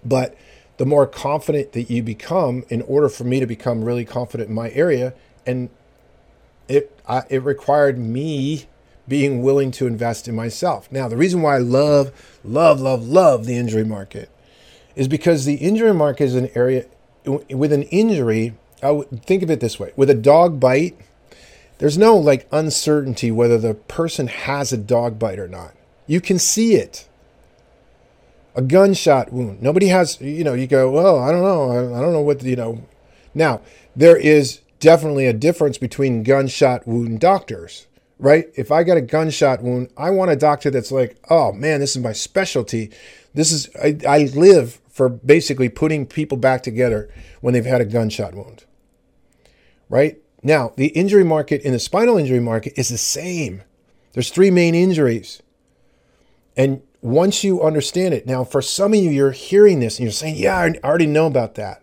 But 0.03 0.36
the 0.77 0.86
more 0.86 1.06
confident 1.06 1.74
that 1.74 1.89
you 1.89 2.01
become, 2.03 2.65
in 2.70 2.82
order 2.82 3.08
for 3.08 3.24
me 3.24 3.39
to 3.39 3.46
become 3.46 3.86
really 3.86 4.03
confident 4.03 4.50
in 4.50 4.56
my 4.56 4.72
area, 4.72 5.13
and 5.46 5.70
it 6.68 7.00
it 7.29 7.44
required 7.44 8.00
me 8.00 8.65
being 9.08 9.41
willing 9.41 9.72
to 9.72 9.88
invest 9.88 10.27
in 10.27 10.36
myself. 10.36 10.91
Now, 10.91 11.08
the 11.08 11.18
reason 11.18 11.41
why 11.41 11.56
I 11.56 11.60
love, 11.60 12.12
love, 12.44 12.79
love, 12.79 13.08
love 13.08 13.46
the 13.46 13.56
injury 13.56 13.84
market 13.84 14.29
is 14.96 15.08
because 15.08 15.46
the 15.46 15.55
injury 15.55 15.93
mark 15.93 16.22
is 16.22 16.36
an 16.36 16.50
area 16.55 16.86
with 17.25 17.72
an 17.72 17.84
injury. 17.84 18.55
I 18.81 18.91
would 18.91 19.24
think 19.24 19.43
of 19.43 19.51
it 19.51 19.60
this 19.60 19.79
way: 19.79 19.91
with 19.96 20.10
a 20.10 20.15
dog 20.15 20.60
bite, 20.60 20.98
there's 21.79 21.98
no 21.98 22.15
like 22.15 22.48
uncertainty 22.51 23.31
whether 23.31 23.58
the 23.58 23.74
person 23.74 24.27
has 24.27 24.72
a 24.72 24.77
dog 24.77 25.17
bite 25.17 25.39
or 25.39 25.48
not. 25.48 25.74
You 26.08 26.22
can 26.22 26.39
see 26.39 26.75
it. 26.75 27.08
A 28.55 28.62
gunshot 28.62 29.31
wound. 29.31 29.62
Nobody 29.62 29.88
has, 29.88 30.19
you 30.19 30.43
know, 30.43 30.53
you 30.53 30.67
go, 30.67 30.89
well, 30.89 31.19
I 31.19 31.31
don't 31.31 31.43
know. 31.43 31.96
I 31.96 32.01
don't 32.01 32.12
know 32.12 32.22
what, 32.22 32.43
you 32.43 32.55
know. 32.55 32.84
Now, 33.34 33.62
there 33.96 34.17
is 34.17 34.62
definitely 34.79 35.27
a 35.27 35.34
difference 35.34 35.77
between 35.77 36.24
gunshot 36.24 36.88
wound 36.88 37.19
doctors, 37.19 37.86
right? 38.19 38.49
If 38.55 38.71
I 38.71 38.83
got 38.83 38.97
a 38.97 39.01
gunshot 39.01 39.63
wound, 39.63 39.89
I 39.97 40.11
want 40.11 40.29
a 40.29 40.35
doctor 40.35 40.69
that's 40.69 40.91
like, 40.91 41.17
oh 41.29 41.53
man, 41.53 41.79
this 41.79 41.95
is 41.95 42.03
my 42.03 42.13
specialty. 42.13 42.91
This 43.33 43.51
is, 43.51 43.69
I, 43.81 43.97
I 44.07 44.23
live 44.35 44.79
for 44.89 45.07
basically 45.07 45.69
putting 45.69 46.05
people 46.05 46.38
back 46.38 46.61
together 46.61 47.09
when 47.39 47.53
they've 47.53 47.65
had 47.65 47.81
a 47.81 47.85
gunshot 47.85 48.35
wound, 48.35 48.65
right? 49.88 50.17
Now, 50.43 50.73
the 50.75 50.88
injury 50.88 51.23
market 51.23 51.61
in 51.61 51.71
the 51.71 51.79
spinal 51.79 52.17
injury 52.17 52.39
market 52.39 52.73
is 52.75 52.89
the 52.89 52.97
same. 52.97 53.63
There's 54.13 54.29
three 54.29 54.51
main 54.51 54.75
injuries. 54.75 55.41
And 56.57 56.81
once 57.01 57.43
you 57.43 57.61
understand 57.61 58.13
it, 58.13 58.25
now 58.25 58.43
for 58.43 58.61
some 58.61 58.93
of 58.93 58.99
you, 58.99 59.09
you're 59.09 59.31
hearing 59.31 59.79
this 59.79 59.97
and 59.97 60.03
you're 60.03 60.11
saying, 60.11 60.35
Yeah, 60.35 60.57
I 60.57 60.73
already 60.83 61.05
know 61.05 61.27
about 61.27 61.55
that. 61.55 61.81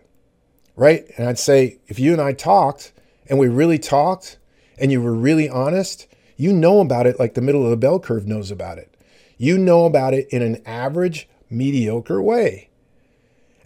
Right? 0.75 1.05
And 1.17 1.27
I'd 1.27 1.39
say, 1.39 1.79
if 1.87 1.97
you 1.97 2.13
and 2.13 2.21
I 2.21 2.33
talked 2.33 2.91
and 3.27 3.39
we 3.39 3.47
really 3.47 3.79
talked 3.79 4.37
and 4.77 4.91
you 4.91 5.01
were 5.01 5.13
really 5.13 5.49
honest, 5.49 6.05
you 6.37 6.53
know 6.53 6.79
about 6.79 7.07
it 7.07 7.19
like 7.19 7.33
the 7.33 7.41
middle 7.41 7.63
of 7.63 7.71
the 7.71 7.77
bell 7.77 7.99
curve 7.99 8.27
knows 8.27 8.51
about 8.51 8.77
it. 8.77 8.95
You 9.37 9.57
know 9.57 9.85
about 9.85 10.13
it 10.13 10.27
in 10.29 10.41
an 10.41 10.61
average, 10.65 11.27
mediocre 11.49 12.21
way. 12.21 12.69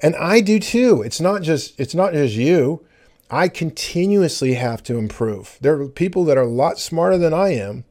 And 0.01 0.15
I 0.15 0.41
do 0.41 0.59
too. 0.59 1.01
It's 1.03 1.21
not 1.21 1.43
just 1.43 1.79
it's 1.79 1.93
not 1.93 2.13
just 2.13 2.33
you. 2.35 2.83
I 3.29 3.47
continuously 3.47 4.55
have 4.55 4.83
to 4.83 4.97
improve. 4.97 5.57
There 5.61 5.79
are 5.79 5.87
people 5.87 6.25
that 6.25 6.37
are 6.37 6.43
a 6.43 6.49
lot 6.49 6.79
smarter 6.79 7.17
than 7.17 7.33
I 7.33 7.49
am. 7.49 7.85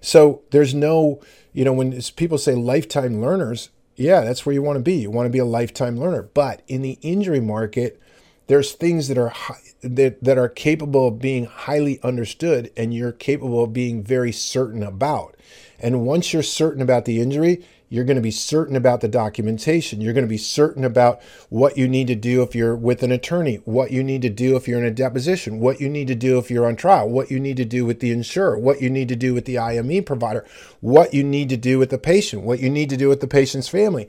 So 0.00 0.42
there's 0.50 0.74
no, 0.74 1.20
you 1.52 1.64
know, 1.64 1.72
when 1.72 2.00
people 2.14 2.38
say 2.38 2.54
lifetime 2.54 3.20
learners, 3.20 3.70
yeah, 3.96 4.20
that's 4.20 4.44
where 4.44 4.52
you 4.52 4.62
want 4.62 4.76
to 4.76 4.82
be. 4.82 4.94
You 4.96 5.10
want 5.10 5.26
to 5.26 5.30
be 5.30 5.38
a 5.38 5.44
lifetime 5.44 5.96
learner. 5.96 6.22
But 6.22 6.62
in 6.68 6.82
the 6.82 6.98
injury 7.00 7.40
market, 7.40 8.00
there's 8.46 8.72
things 8.72 9.08
that 9.08 9.18
are 9.18 9.32
that, 9.82 10.22
that 10.22 10.38
are 10.38 10.48
capable 10.48 11.08
of 11.08 11.18
being 11.18 11.44
highly 11.46 12.00
understood 12.02 12.70
and 12.76 12.94
you're 12.94 13.12
capable 13.12 13.64
of 13.64 13.72
being 13.72 14.02
very 14.02 14.32
certain 14.32 14.82
about. 14.82 15.36
And 15.78 16.06
once 16.06 16.32
you're 16.32 16.42
certain 16.42 16.80
about 16.80 17.04
the 17.04 17.20
injury, 17.20 17.64
you're 17.90 18.04
going 18.04 18.16
to 18.16 18.22
be 18.22 18.30
certain 18.30 18.74
about 18.74 19.02
the 19.02 19.08
documentation. 19.08 20.00
You're 20.00 20.14
going 20.14 20.24
to 20.24 20.28
be 20.28 20.38
certain 20.38 20.84
about 20.84 21.22
what 21.48 21.76
you 21.76 21.86
need 21.86 22.06
to 22.08 22.14
do 22.14 22.42
if 22.42 22.54
you're 22.54 22.74
with 22.74 23.02
an 23.02 23.12
attorney, 23.12 23.56
what 23.64 23.92
you 23.92 24.02
need 24.02 24.22
to 24.22 24.30
do 24.30 24.56
if 24.56 24.66
you're 24.66 24.78
in 24.78 24.84
a 24.84 24.90
deposition, 24.90 25.60
what 25.60 25.80
you 25.80 25.88
need 25.88 26.08
to 26.08 26.14
do 26.14 26.38
if 26.38 26.50
you're 26.50 26.66
on 26.66 26.76
trial, 26.76 27.08
what 27.08 27.30
you 27.30 27.38
need 27.38 27.56
to 27.58 27.64
do 27.64 27.84
with 27.84 28.00
the 28.00 28.10
insurer, 28.10 28.58
what 28.58 28.80
you 28.80 28.90
need 28.90 29.08
to 29.08 29.16
do 29.16 29.34
with 29.34 29.44
the 29.44 29.58
IME 29.58 30.02
provider, 30.04 30.44
what 30.80 31.14
you 31.14 31.22
need 31.22 31.48
to 31.50 31.56
do 31.56 31.78
with 31.78 31.90
the 31.90 31.98
patient, 31.98 32.42
what 32.42 32.58
you 32.58 32.70
need 32.70 32.90
to 32.90 32.96
do 32.96 33.08
with 33.08 33.20
the 33.20 33.28
patient's 33.28 33.68
family. 33.68 34.08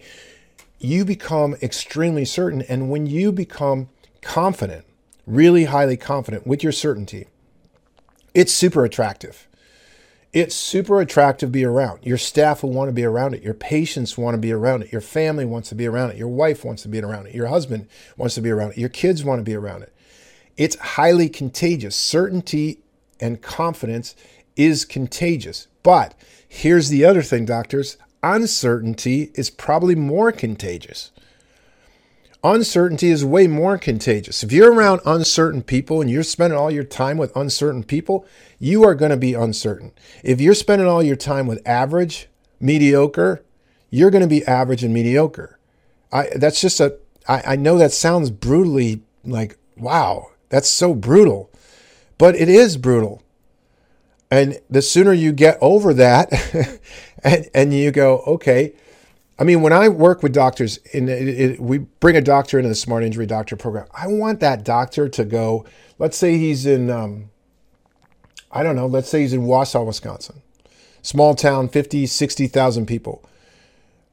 You 0.79 1.05
become 1.05 1.55
extremely 1.61 2.25
certain. 2.25 2.61
And 2.63 2.89
when 2.89 3.05
you 3.05 3.31
become 3.31 3.89
confident, 4.25 4.85
really 5.25 5.65
highly 5.65 5.95
confident 5.95 6.45
with 6.45 6.63
your 6.63 6.71
certainty, 6.71 7.27
it's 8.33 8.53
super 8.53 8.83
attractive. 8.83 9.47
It's 10.33 10.53
super 10.53 10.99
attractive 10.99 11.49
to 11.49 11.51
be 11.51 11.63
around. 11.63 12.05
Your 12.05 12.17
staff 12.17 12.61
will 12.61 12.73
want 12.73 12.89
to 12.89 12.93
be 12.93 13.05
around 13.05 13.35
it. 13.35 13.43
Your 13.43 13.53
patients 13.53 14.17
want 14.17 14.33
to 14.33 14.37
be 14.39 14.51
around 14.51 14.81
it. 14.81 14.91
Your 14.91 14.99
family 14.99 15.45
wants 15.45 15.69
to 15.69 15.75
be 15.75 15.85
around 15.85 16.09
it. 16.09 16.17
Your 16.17 16.27
wife 16.27 16.65
wants 16.65 16.81
to 16.81 16.89
be 16.89 16.99
around 16.99 17.27
it. 17.27 17.35
Your 17.35 17.47
husband 17.47 17.87
wants 18.17 18.35
to 18.35 18.41
be 18.41 18.49
around 18.49 18.71
it. 18.71 18.77
Your 18.77 18.89
kids 18.89 19.23
want 19.23 19.39
to 19.39 19.43
be 19.43 19.55
around 19.55 19.83
it. 19.83 19.93
It's 20.57 20.75
highly 20.75 21.29
contagious. 21.29 21.95
Certainty 21.95 22.79
and 23.21 23.41
confidence 23.41 24.15
is 24.57 24.83
contagious. 24.83 25.67
But 25.83 26.15
here's 26.49 26.89
the 26.89 27.05
other 27.05 27.21
thing, 27.21 27.45
doctors 27.45 27.97
uncertainty 28.23 29.29
is 29.35 29.51
probably 29.51 29.93
more 29.93 30.31
contagious 30.31 31.11
uncertainty 32.53 33.09
is 33.09 33.25
way 33.25 33.47
more 33.47 33.77
contagious. 33.77 34.43
If 34.43 34.51
you're 34.51 34.71
around 34.71 35.01
uncertain 35.05 35.63
people 35.63 36.01
and 36.01 36.09
you're 36.09 36.23
spending 36.23 36.57
all 36.57 36.69
your 36.69 36.83
time 36.83 37.17
with 37.17 37.35
uncertain 37.35 37.83
people, 37.83 38.25
you 38.59 38.83
are 38.83 38.95
going 38.95 39.11
to 39.11 39.17
be 39.17 39.33
uncertain. 39.33 39.91
If 40.23 40.39
you're 40.39 40.53
spending 40.53 40.87
all 40.87 41.01
your 41.01 41.15
time 41.15 41.47
with 41.47 41.61
average, 41.67 42.27
mediocre, 42.59 43.43
you're 43.89 44.11
going 44.11 44.21
to 44.21 44.27
be 44.27 44.45
average 44.45 44.83
and 44.83 44.93
mediocre. 44.93 45.57
I, 46.11 46.29
that's 46.35 46.61
just 46.61 46.79
a, 46.79 46.97
I, 47.27 47.41
I 47.47 47.55
know 47.55 47.77
that 47.77 47.91
sounds 47.91 48.29
brutally 48.29 49.01
like, 49.23 49.57
wow, 49.75 50.27
that's 50.49 50.69
so 50.69 50.93
brutal, 50.93 51.49
but 52.17 52.35
it 52.35 52.47
is 52.47 52.77
brutal. 52.77 53.23
And 54.29 54.59
the 54.69 54.81
sooner 54.81 55.13
you 55.13 55.31
get 55.31 55.57
over 55.61 55.93
that 55.95 56.79
and, 57.23 57.49
and 57.53 57.73
you 57.73 57.91
go, 57.91 58.19
okay, 58.27 58.73
I 59.37 59.43
mean, 59.43 59.61
when 59.61 59.73
I 59.73 59.89
work 59.89 60.23
with 60.23 60.33
doctors, 60.33 60.79
we 60.93 61.79
bring 61.99 62.15
a 62.15 62.21
doctor 62.21 62.57
into 62.57 62.69
the 62.69 62.75
Smart 62.75 63.03
Injury 63.03 63.25
Doctor 63.25 63.57
program, 63.57 63.87
I 63.93 64.07
want 64.07 64.39
that 64.39 64.63
doctor 64.63 65.09
to 65.09 65.25
go. 65.25 65.65
Let's 65.99 66.17
say 66.17 66.37
he's 66.37 66.65
in, 66.65 66.89
um, 66.89 67.31
I 68.51 68.63
don't 68.63 68.75
know, 68.75 68.87
let's 68.87 69.09
say 69.09 69.21
he's 69.21 69.33
in 69.33 69.41
Wausau, 69.41 69.85
Wisconsin, 69.85 70.41
small 71.01 71.35
town, 71.35 71.67
50, 71.67 72.05
60,000 72.05 72.85
people. 72.85 73.23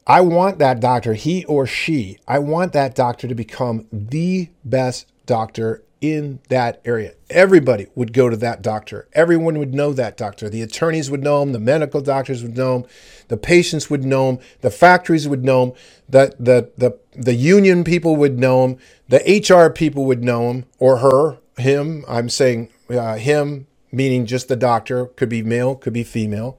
I 0.04 0.20
want 0.22 0.58
that 0.58 0.80
doctor, 0.80 1.14
he 1.14 1.44
or 1.44 1.66
she, 1.66 2.18
I 2.26 2.40
want 2.40 2.72
that 2.72 2.96
doctor 2.96 3.28
to 3.28 3.34
become 3.36 3.86
the 3.92 4.48
best 4.64 5.06
doctor 5.26 5.84
in 6.02 6.40
that 6.48 6.82
area. 6.84 7.14
Everybody 7.30 7.86
would 7.94 8.12
go 8.12 8.28
to 8.28 8.36
that 8.38 8.60
doctor. 8.60 9.08
Everyone 9.14 9.58
would 9.60 9.72
know 9.72 9.92
that 9.92 10.16
doctor. 10.16 10.50
The 10.50 10.60
attorneys 10.60 11.10
would 11.10 11.22
know 11.22 11.40
him. 11.42 11.52
The 11.52 11.60
medical 11.60 12.02
doctors 12.02 12.42
would 12.42 12.56
know 12.56 12.78
him. 12.78 12.86
The 13.28 13.36
patients 13.36 13.88
would 13.88 14.04
know 14.04 14.28
him. 14.30 14.38
The 14.62 14.70
factories 14.70 15.28
would 15.28 15.44
know 15.44 15.62
him. 15.62 15.72
The, 16.08 16.34
the, 16.40 16.72
the, 16.76 16.98
the 17.14 17.34
union 17.34 17.84
people 17.84 18.16
would 18.16 18.36
know 18.36 18.64
him. 18.66 18.78
The 19.08 19.20
HR 19.48 19.72
people 19.72 20.04
would 20.06 20.24
know 20.24 20.50
him 20.50 20.64
or 20.80 20.98
her, 20.98 21.38
him. 21.56 22.04
I'm 22.08 22.28
saying 22.28 22.70
uh, 22.90 23.14
him, 23.14 23.68
meaning 23.92 24.26
just 24.26 24.48
the 24.48 24.56
doctor. 24.56 25.06
Could 25.06 25.28
be 25.28 25.44
male, 25.44 25.76
could 25.76 25.92
be 25.92 26.04
female. 26.04 26.58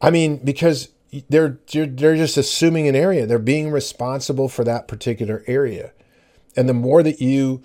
I 0.00 0.10
mean, 0.10 0.36
because 0.44 0.90
they're, 1.28 1.58
they're 1.72 2.16
just 2.16 2.36
assuming 2.36 2.86
an 2.86 2.94
area. 2.94 3.26
They're 3.26 3.38
being 3.40 3.72
responsible 3.72 4.48
for 4.48 4.62
that 4.62 4.86
particular 4.86 5.42
area. 5.48 5.92
And 6.56 6.68
the 6.68 6.74
more 6.74 7.02
that 7.02 7.20
you 7.20 7.62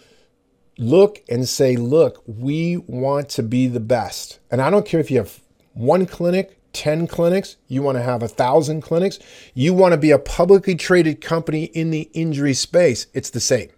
look 0.78 1.22
and 1.30 1.48
say, 1.48 1.76
look, 1.76 2.24
we 2.26 2.78
want 2.78 3.30
to 3.30 3.44
be 3.44 3.68
the 3.68 3.80
best. 3.80 4.40
And 4.50 4.62
I 4.62 4.70
don't 4.70 4.86
care 4.86 5.00
if 5.00 5.12
you 5.12 5.18
have 5.18 5.42
one 5.74 6.06
clinic, 6.06 6.60
10 6.74 7.08
clinics, 7.08 7.58
you 7.68 7.82
want 7.82 7.98
to 7.98 8.04
have 8.04 8.24
a 8.24 8.28
thousand 8.28 8.82
clinics, 8.82 9.20
you 9.54 9.74
want 9.74 9.92
to 9.92 9.98
be 9.98 10.12
a 10.12 10.20
publicly 10.20 10.76
traded 10.76 11.22
company 11.22 11.66
in 11.66 11.92
the 11.92 12.10
injury 12.14 12.54
space. 12.54 13.08
It's 13.14 13.30
the 13.30 13.40
same. 13.40 13.70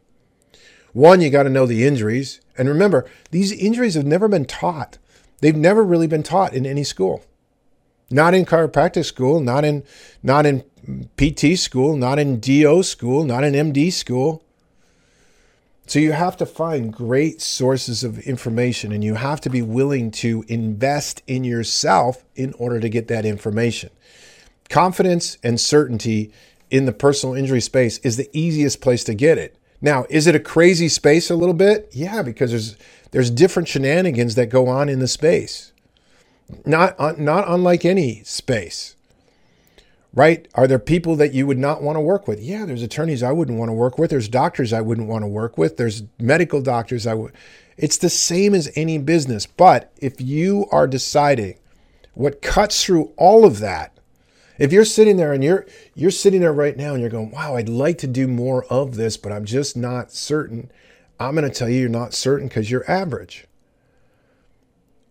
One, 0.94 1.22
you 1.22 1.30
got 1.30 1.44
to 1.44 1.50
know 1.50 1.66
the 1.66 1.86
injuries. 1.86 2.42
And 2.58 2.68
remember, 2.68 3.10
these 3.32 3.52
injuries 3.52 3.96
have 3.96 4.06
never 4.06 4.28
been 4.28 4.46
taught. 4.46 4.98
They've 5.40 5.56
never 5.56 5.84
really 5.84 6.08
been 6.08 6.24
taught 6.24 6.54
in 6.54 6.66
any 6.66 6.84
school. 6.84 7.24
Not 8.10 8.34
in 8.34 8.46
chiropractic 8.46 9.06
school, 9.06 9.40
not 9.40 9.64
in 9.64 9.84
not 10.22 10.46
in 10.46 10.66
PT 11.16 11.58
school, 11.58 11.96
not 11.96 12.20
in 12.20 12.40
DO 12.40 12.84
school, 12.84 13.24
not 13.24 13.44
in 13.44 13.54
MD 13.54 13.92
school. 13.92 14.44
So 15.88 16.00
you 16.00 16.14
have 16.14 16.38
to 16.38 16.46
find 16.46 16.94
great 16.94 17.42
sources 17.42 18.04
of 18.04 18.20
information 18.20 18.92
and 18.92 19.04
you 19.04 19.16
have 19.16 19.42
to 19.42 19.50
be 19.50 19.62
willing 19.62 20.12
to 20.12 20.46
invest 20.48 21.22
in 21.28 21.44
yourself 21.44 22.24
in 22.36 22.54
order 22.54 22.80
to 22.80 22.88
get 22.88 23.08
that 23.10 23.26
information. 23.26 23.90
Confidence 24.70 25.38
and 25.44 25.60
certainty 25.60 26.32
in 26.70 26.86
the 26.86 26.94
personal 26.94 27.36
injury 27.36 27.60
space 27.60 27.98
is 28.00 28.16
the 28.16 28.30
easiest 28.32 28.80
place 28.80 29.04
to 29.04 29.14
get 29.14 29.38
it. 29.38 29.58
Now, 29.82 30.06
is 30.10 30.28
it 30.28 30.36
a 30.36 30.40
crazy 30.40 30.88
space 30.88 31.30
a 31.30 31.36
little 31.36 31.56
bit? 31.56 31.90
Yeah, 31.92 32.22
because 32.22 32.52
there's 32.52 32.78
there's 33.10 33.30
different 33.30 33.68
shenanigans 33.68 34.36
that 34.36 34.46
go 34.46 34.68
on 34.68 34.88
in 34.88 35.00
the 35.00 35.08
space. 35.08 35.74
Not 36.66 37.20
not 37.20 37.50
unlike 37.50 37.84
any 37.84 38.24
space 38.24 38.96
right? 40.14 40.48
Are 40.56 40.68
there 40.68 40.80
people 40.80 41.16
that 41.18 41.34
you 41.34 41.48
would 41.48 41.58
not 41.58 41.82
want 41.82 41.96
to 41.96 42.02
work 42.02 42.28
with? 42.28 42.42
Yeah, 42.42 42.66
there's 42.66 42.84
attorneys 42.84 43.24
I 43.24 43.32
wouldn't 43.32 43.58
want 43.58 43.70
to 43.70 43.74
work 43.74 43.98
with. 43.98 44.10
There's 44.10 44.28
doctors 44.30 44.74
I 44.74 44.82
wouldn't 44.82 45.08
want 45.08 45.24
to 45.24 45.28
work 45.28 45.58
with. 45.58 45.78
There's 45.78 46.04
medical 46.20 46.62
doctors 46.62 47.08
I 47.08 47.14
would. 47.14 47.34
It's 47.78 47.98
the 47.98 48.10
same 48.10 48.54
as 48.54 48.72
any 48.76 48.98
business. 48.98 49.46
But 49.46 49.92
if 49.98 50.20
you 50.22 50.68
are 50.72 50.88
deciding 50.88 51.58
what 52.14 52.42
cuts 52.42 52.84
through 52.84 53.14
all 53.18 53.46
of 53.46 53.60
that, 53.60 53.98
if 54.60 54.72
you're 54.72 54.86
sitting 54.86 55.18
there 55.18 55.34
and 55.34 55.44
you're 55.44 55.66
you're 55.96 56.12
sitting 56.12 56.42
there 56.42 56.54
right 56.54 56.78
now 56.78 56.92
and 56.94 57.02
you're 57.02 57.10
going, 57.10 57.32
"Wow, 57.32 57.56
I'd 57.56 57.70
like 57.70 57.98
to 58.00 58.08
do 58.08 58.28
more 58.28 58.66
of 58.66 58.96
this, 58.96 59.18
but 59.18 59.32
I'm 59.32 59.46
just 59.46 59.76
not 59.78 60.12
certain." 60.12 60.72
I'm 61.20 61.36
going 61.36 61.50
to 61.50 61.56
tell 61.56 61.70
you 61.70 61.80
you're 61.82 61.90
not 61.90 62.14
certain 62.14 62.48
because 62.48 62.72
you're 62.72 62.90
average. 62.90 63.48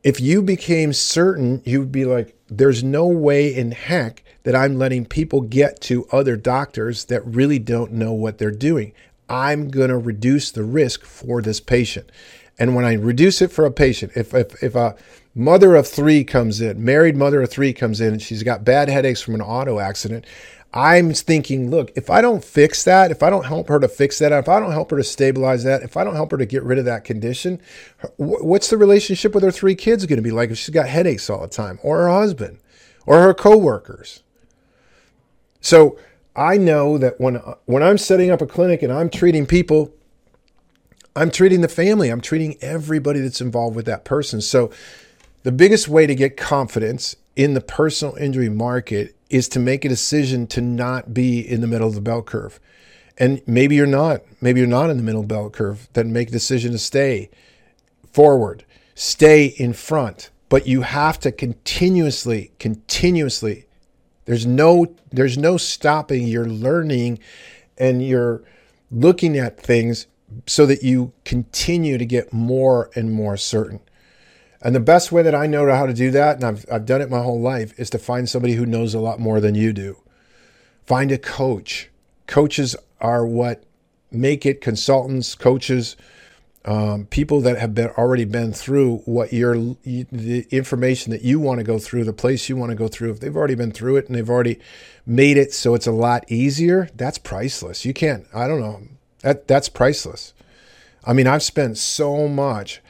if 0.03 0.21
you 0.21 0.43
became 0.43 0.93
certain, 0.93 1.63
you'd 1.65 1.93
be 1.93 2.05
like, 2.05 2.37
there's 2.51 2.83
no 2.83 3.07
way 3.07 3.55
in 3.55 3.73
heck 3.73 4.23
that 4.43 4.57
I'm 4.57 4.79
letting 4.79 5.07
people 5.07 5.41
get 5.41 5.81
to 5.83 6.07
other 6.11 6.37
doctors 6.37 7.05
that 7.07 7.25
really 7.25 7.59
don't 7.59 7.93
know 7.93 8.13
what 8.13 8.39
they're 8.39 8.51
doing. 8.51 8.93
I'm 9.29 9.69
going 9.69 9.91
to 9.91 9.99
reduce 9.99 10.51
the 10.51 10.65
risk 10.65 11.05
for 11.05 11.41
this 11.41 11.61
patient. 11.61 12.11
And 12.59 12.75
when 12.75 12.85
I 12.85 12.95
reduce 12.95 13.41
it 13.41 13.53
for 13.53 13.65
a 13.65 13.71
patient, 13.71 14.13
if, 14.17 14.35
if, 14.35 14.63
if 14.63 14.75
a 14.75 14.97
mother 15.35 15.77
of 15.77 15.87
three 15.87 16.25
comes 16.25 16.61
in, 16.61 16.85
married 16.85 17.17
mother 17.17 17.41
of 17.43 17.51
three 17.51 17.73
comes 17.73 18.01
in, 18.01 18.15
and 18.15 18.23
she's 18.23 18.43
got 18.43 18.65
bad 18.65 18.89
headaches 18.89 19.23
from 19.23 19.35
an 19.35 19.41
auto 19.41 19.79
accident, 19.79 20.27
I'm 20.73 21.13
thinking, 21.13 21.69
look, 21.69 21.91
if 21.97 22.11
I 22.11 22.21
don't 22.21 22.45
fix 22.45 22.85
that, 22.85 23.11
if 23.11 23.25
I 23.25 23.31
don't 23.31 23.47
help 23.47 23.69
her 23.69 23.81
to 23.81 23.89
fix 23.89 24.21
that, 24.21 24.33
if 24.33 24.49
I 24.49 24.61
don't 24.61 24.71
help 24.71 24.93
her 24.93 24.97
to 24.97 25.03
stabilize 25.03 25.65
that, 25.65 25.83
if 25.83 25.97
I 25.97 26.05
don't 26.05 26.15
help 26.15 26.31
her 26.31 26.39
to 26.39 26.47
get 26.47 26.63
rid 26.63 26.79
of 26.79 26.85
that 26.85 27.03
condition, 27.05 27.61
what's 28.17 28.71
the 28.71 28.77
relationship 28.77 29.35
with 29.35 29.43
her 29.43 29.51
three 29.51 29.75
kids 29.75 30.07
going 30.07 30.19
to 30.19 30.23
be 30.23 30.31
like 30.31 30.51
if 30.51 30.59
she's 30.59 30.73
got 30.73 30.87
headaches 30.87 31.29
all 31.29 31.41
the 31.41 31.49
time, 31.49 31.81
or 31.83 31.99
her 31.99 32.09
husband, 32.09 32.59
or 33.05 33.21
her 33.21 33.35
coworkers? 33.35 34.23
So 35.61 35.99
I 36.37 36.57
know 36.57 36.99
that 36.99 37.21
when 37.21 37.35
when 37.67 37.83
I'm 37.83 37.99
setting 37.99 38.31
up 38.31 38.41
a 38.41 38.47
clinic 38.47 38.83
and 38.83 38.93
I'm 38.93 39.11
treating 39.11 39.47
people, 39.47 39.93
I'm 41.17 41.33
treating 41.33 41.63
the 41.63 41.69
family, 41.69 42.11
I'm 42.11 42.21
treating 42.21 42.57
everybody 42.61 43.19
that's 43.19 43.41
involved 43.41 43.75
with 43.75 43.87
that 43.87 44.05
person. 44.05 44.41
So 44.41 44.71
the 45.43 45.53
biggest 45.53 45.89
way 45.89 46.07
to 46.07 46.15
get 46.15 46.37
confidence 46.37 47.17
in 47.41 47.55
the 47.55 47.61
personal 47.63 48.15
injury 48.17 48.51
market 48.51 49.17
is 49.31 49.49
to 49.49 49.59
make 49.59 49.83
a 49.83 49.89
decision 49.89 50.47
to 50.47 50.61
not 50.61 51.15
be 51.15 51.41
in 51.41 51.63
the 51.63 51.67
middle 51.67 51.89
of 51.89 51.95
the 51.95 52.01
bell 52.03 52.21
curve. 52.21 52.61
And 53.17 53.41
maybe 53.47 53.77
you're 53.77 53.87
not. 53.87 54.21
Maybe 54.43 54.61
you're 54.61 54.69
not 54.69 54.91
in 54.91 54.99
the 54.99 55.03
middle 55.03 55.23
bell 55.23 55.49
curve. 55.49 55.89
Then 55.95 56.13
make 56.13 56.29
a 56.29 56.33
decision 56.33 56.73
to 56.73 56.79
stay 56.79 57.31
forward, 58.13 58.67
stay 58.95 59.47
in 59.47 59.73
front. 59.73 60.29
But 60.51 60.67
you 60.67 60.83
have 60.83 61.19
to 61.21 61.33
continuously, 61.33 62.53
continuously. 62.59 63.65
There's 64.27 64.45
no 64.45 64.95
there's 65.11 65.39
no 65.39 65.57
stopping 65.57 66.27
your 66.27 66.45
learning 66.45 67.21
and 67.79 68.07
you're 68.07 68.43
looking 68.91 69.39
at 69.39 69.59
things 69.59 70.07
so 70.47 70.67
that 70.67 70.83
you 70.83 71.15
continue 71.25 71.97
to 71.97 72.05
get 72.05 72.35
more 72.35 72.91
and 72.95 73.11
more 73.11 73.39
certain. 73.39 73.81
And 74.63 74.75
the 74.75 74.81
best 74.81 75.11
way 75.11 75.23
that 75.23 75.35
I 75.35 75.47
know 75.47 75.75
how 75.75 75.87
to 75.87 75.95
do 75.95 76.11
that, 76.11 76.37
and 76.37 76.45
I've, 76.45 76.67
I've 76.71 76.87
done 76.87 77.01
it 77.01 77.11
my 77.11 77.23
whole 77.23 77.41
life, 77.41 77.79
is 77.79 77.91
to 77.91 77.99
find 77.99 78.29
somebody 78.29 78.55
who 78.55 78.67
knows 78.67 78.95
a 78.95 79.01
lot 79.01 79.19
more 79.19 79.41
than 79.41 79.55
you 79.55 79.73
do. 79.73 79.97
Find 80.85 81.11
a 81.11 81.19
coach. 81.19 81.89
Coaches 82.27 82.77
are 83.01 83.27
what 83.27 83.65
make 84.11 84.45
it 84.45 84.61
consultants, 84.61 85.35
coaches, 85.35 85.97
um, 86.65 87.07
people 87.07 87.41
that 87.41 87.59
have 87.59 87.75
been 87.75 87.89
already 87.91 88.27
been 88.27 88.53
through 88.53 88.99
what 89.07 89.33
you're 89.33 89.57
the 89.57 90.47
information 90.51 91.11
that 91.11 91.23
you 91.23 91.41
want 91.41 91.59
to 91.59 91.65
go 91.65 91.79
through, 91.79 92.05
the 92.05 92.13
place 92.13 92.49
you 92.51 92.57
want 92.57 92.71
to 92.71 92.77
go 92.77 92.87
through. 92.87 93.13
If 93.13 93.21
they've 93.21 93.35
already 93.35 93.55
been 93.55 93.73
through 93.73 93.97
it 93.97 94.07
and 94.07 94.15
they've 94.15 94.29
already 94.29 94.59
made 95.07 95.39
it 95.39 95.55
so 95.55 95.75
it's 95.75 95.87
a 95.87 95.93
lot 95.93 96.31
easier, 96.31 96.91
that's 96.95 97.17
priceless. 97.17 97.87
You 97.87 97.95
can't. 97.95 98.27
I 98.35 98.47
don't 98.47 98.61
know. 98.61 98.83
That 99.21 99.49
that's 99.49 99.71
priceless. 99.71 100.35
I 101.03 101.15
mean, 101.15 101.27
I've 101.27 101.43
spent 101.43 101.79
so 101.79 102.29
much 102.29 102.83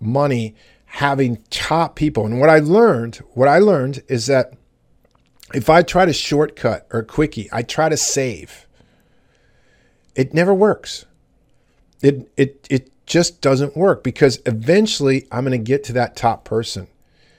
money 0.00 0.54
having 0.94 1.42
top 1.50 1.96
people. 1.96 2.24
And 2.24 2.38
what 2.38 2.48
I 2.48 2.60
learned, 2.60 3.16
what 3.32 3.48
I 3.48 3.58
learned 3.58 4.04
is 4.06 4.26
that 4.26 4.52
if 5.52 5.68
I 5.68 5.82
try 5.82 6.04
to 6.04 6.12
shortcut 6.12 6.86
or 6.92 7.02
quickie, 7.02 7.48
I 7.52 7.62
try 7.62 7.88
to 7.88 7.96
save. 7.96 8.68
It 10.14 10.32
never 10.32 10.54
works. 10.54 11.04
It 12.00 12.30
it 12.36 12.68
it 12.70 12.92
just 13.06 13.40
doesn't 13.40 13.76
work 13.76 14.04
because 14.04 14.40
eventually 14.46 15.26
I'm 15.32 15.44
going 15.44 15.58
to 15.58 15.64
get 15.64 15.82
to 15.84 15.92
that 15.94 16.14
top 16.14 16.44
person 16.44 16.86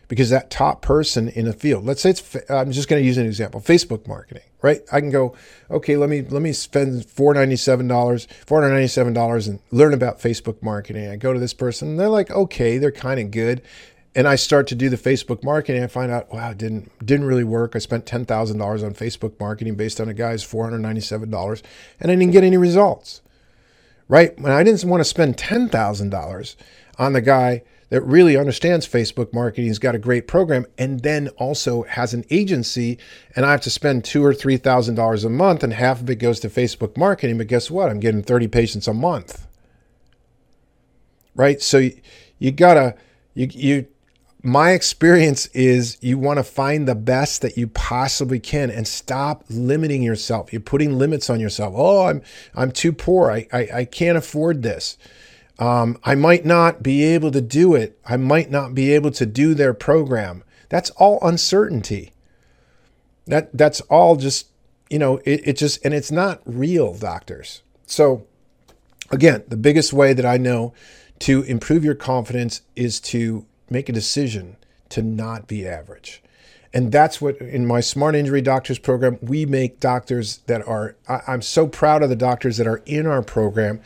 because 0.08 0.30
that 0.30 0.50
top 0.50 0.82
person 0.82 1.30
in 1.30 1.48
a 1.48 1.54
field 1.54 1.86
let's 1.86 2.02
say 2.02 2.12
it's 2.12 2.36
i'm 2.50 2.72
just 2.72 2.88
going 2.88 3.02
to 3.02 3.06
use 3.06 3.18
an 3.18 3.26
example 3.26 3.60
facebook 3.60 4.08
marketing 4.08 4.44
right? 4.66 4.82
I 4.92 5.00
can 5.00 5.12
go 5.12 5.36
okay 5.70 5.96
let 5.96 6.10
me 6.10 6.24
let 6.24 6.42
me 6.42 6.52
spend 6.52 7.04
$497 7.04 8.28
$497 8.48 9.48
and 9.48 9.60
learn 9.70 9.94
about 9.94 10.20
facebook 10.20 10.60
marketing. 10.64 11.08
I 11.08 11.18
go 11.18 11.34
to 11.34 11.40
this 11.40 11.54
person 11.54 11.98
they're 11.98 12.10
like 12.10 12.32
okay 12.32 12.80
they're 12.80 12.92
kind 12.92 13.20
of 13.20 13.30
good. 13.30 13.62
And 14.16 14.28
i 14.28 14.36
start 14.36 14.66
to 14.68 14.76
do 14.76 14.90
the 14.90 14.98
facebook 14.98 15.44
marketing 15.44 15.84
i 15.84 15.88
find 15.88 16.12
out 16.12 16.34
wow 16.34 16.50
it 16.50 16.58
didn't 16.58 16.92
didn't 17.06 17.28
really 17.28 17.44
work. 17.44 17.76
I 17.76 17.80
spent 17.80 18.08
$10000 18.08 18.30
on 18.34 18.94
facebook 18.96 19.40
marketing 19.40 19.76
based 19.76 20.02
on 20.02 20.10
a 20.10 20.16
guy's 20.16 20.44
$497 20.44 21.62
and 22.00 22.12
i 22.12 22.16
didn't 22.16 22.32
get 22.32 22.44
any 22.44 22.58
results 22.58 23.22
right? 24.08 24.40
When 24.40 24.52
i 24.52 24.64
didn't 24.64 24.84
want 24.90 25.02
to 25.02 25.06
spend 25.06 25.38
$10000 25.38 26.56
on 26.98 27.14
the 27.14 27.22
guy 27.22 27.62
that 27.90 28.02
really 28.02 28.36
understands 28.36 28.88
Facebook 28.88 29.34
marketing, 29.34 29.68
has 29.68 29.80
got 29.80 29.96
a 29.96 30.00
great 30.00 30.28
program, 30.28 30.66
and 30.78 31.02
then 31.02 31.30
also 31.38 31.84
has 31.84 32.14
an 32.14 32.26
agency, 32.30 32.98
and 33.36 33.46
I 33.46 33.52
have 33.52 33.62
to 33.62 33.70
spend 33.70 34.04
two 34.04 34.24
or 34.24 34.34
three 34.34 34.58
thousand 34.58 34.96
dollars 34.96 35.24
a 35.24 35.30
month, 35.30 35.64
and 35.64 35.74
half 35.74 36.02
of 36.02 36.10
it 36.10 36.16
goes 36.16 36.40
to 36.42 36.50
Facebook 36.50 36.98
marketing. 36.98 37.38
But 37.38 37.48
guess 37.48 37.70
what? 37.70 37.90
I'm 37.90 38.00
getting 38.00 38.24
30 38.24 38.48
patients 38.48 38.88
a 38.88 38.94
month. 38.94 39.48
Right? 41.36 41.62
So 41.62 41.78
you, 41.78 42.00
you 42.40 42.52
gotta 42.52 42.96
you 43.34 43.48
you 43.52 43.88
my 44.42 44.72
experience 44.72 45.48
is 45.48 45.98
you 46.02 46.20
want 46.20 46.38
to 46.38 46.44
find 46.44 46.88
the 46.88 46.94
best 46.94 47.42
that 47.42 47.58
you 47.58 47.68
possibly 47.68 48.40
can 48.40 48.70
and 48.70 48.88
stop 48.88 49.44
limiting 49.50 50.04
yourself. 50.04 50.54
You're 50.54 50.62
putting 50.62 51.00
limits 51.00 51.32
on 51.32 51.40
yourself. 51.40 51.74
Oh, 51.76 52.06
I'm 52.06 52.22
I'm 52.56 52.72
too 52.72 52.94
poor. 52.94 53.32
I 53.32 53.48
I, 53.52 53.70
I 53.74 53.86
can't 53.86 54.18
afford 54.18 54.64
this. 54.64 54.98
Um, 55.58 55.98
I 56.04 56.16
might 56.16 56.46
not 56.46 56.84
be 56.84 57.04
able 57.04 57.32
to 57.32 57.42
do 57.42 57.76
it. 57.76 57.98
I 58.06 58.18
might 58.18 58.52
not 58.52 58.76
be 58.76 58.94
able 58.94 59.12
to 59.12 59.26
do 59.26 59.54
their 59.54 59.74
program. 59.74 60.44
That's 60.70 60.90
all 60.92 61.20
uncertainty. 61.22 62.12
That 63.28 63.56
that's 63.58 63.82
all 63.82 64.18
just 64.18 64.48
you 64.90 65.00
know 65.00 65.18
it, 65.26 65.48
it 65.48 65.58
just 65.58 65.84
and 65.86 65.94
it's 65.94 66.12
not 66.12 66.42
real 66.46 66.94
doctors. 66.94 67.62
So 67.86 68.28
again, 69.12 69.44
the 69.48 69.58
biggest 69.58 69.94
way 69.94 70.14
that 70.14 70.26
I 70.26 70.38
know 70.38 70.74
to 71.20 71.44
improve 71.44 71.86
your 71.86 71.96
confidence 71.96 72.62
is 72.76 73.00
to 73.00 73.46
make 73.70 73.90
a 73.90 73.94
decision 73.94 74.58
to 74.90 75.02
not 75.02 75.48
be 75.48 75.68
average. 75.68 76.22
And 76.74 76.92
that's 76.92 77.22
what 77.22 77.38
in 77.38 77.66
my 77.66 77.80
smart 77.80 78.16
injury 78.16 78.42
doctors 78.42 78.80
program, 78.80 79.18
we 79.22 79.46
make 79.46 79.80
doctors 79.80 80.40
that 80.48 80.68
are, 80.68 80.98
I, 81.08 81.22
I'm 81.26 81.42
so 81.42 81.68
proud 81.68 82.04
of 82.04 82.10
the 82.10 82.18
doctors 82.18 82.58
that 82.58 82.68
are 82.68 82.84
in 82.86 83.08
our 83.08 83.22
program 83.22 83.80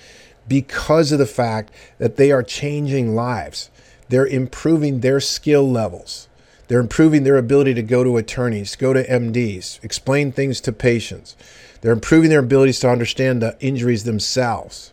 because 0.49 1.13
of 1.13 1.19
the 1.19 1.25
fact 1.25 1.71
that 1.99 2.17
they 2.17 2.31
are 2.31 2.43
changing 2.43 3.15
lives. 3.15 3.69
They're 4.09 4.27
improving 4.27 4.99
their 4.99 5.21
skill 5.21 5.69
levels. 5.69 6.27
They're 6.67 6.79
improving 6.79 7.23
their 7.23 7.37
ability 7.37 7.73
to 7.75 7.81
go 7.81 8.03
to 8.03 8.17
attorneys, 8.17 8.75
go 8.75 8.93
to 8.93 9.07
MDs, 9.07 9.83
explain 9.83 10.31
things 10.31 10.59
to 10.61 10.73
patients. 10.73 11.35
They're 11.81 11.93
improving 11.93 12.29
their 12.29 12.41
abilities 12.41 12.79
to 12.81 12.89
understand 12.89 13.41
the 13.41 13.55
injuries 13.59 14.03
themselves. 14.03 14.91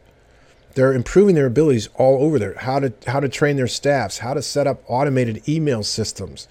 They're 0.75 0.93
improving 0.93 1.35
their 1.35 1.47
abilities 1.47 1.89
all 1.95 2.23
over 2.23 2.39
there. 2.39 2.55
How 2.59 2.79
to 2.81 2.93
how 3.07 3.21
to 3.21 3.29
train 3.29 3.57
their 3.57 3.67
staffs, 3.67 4.19
how 4.19 4.35
to 4.35 4.43
set 4.43 4.67
up 4.67 4.83
automated 4.87 5.49
email 5.49 5.83
systems, 5.83 6.49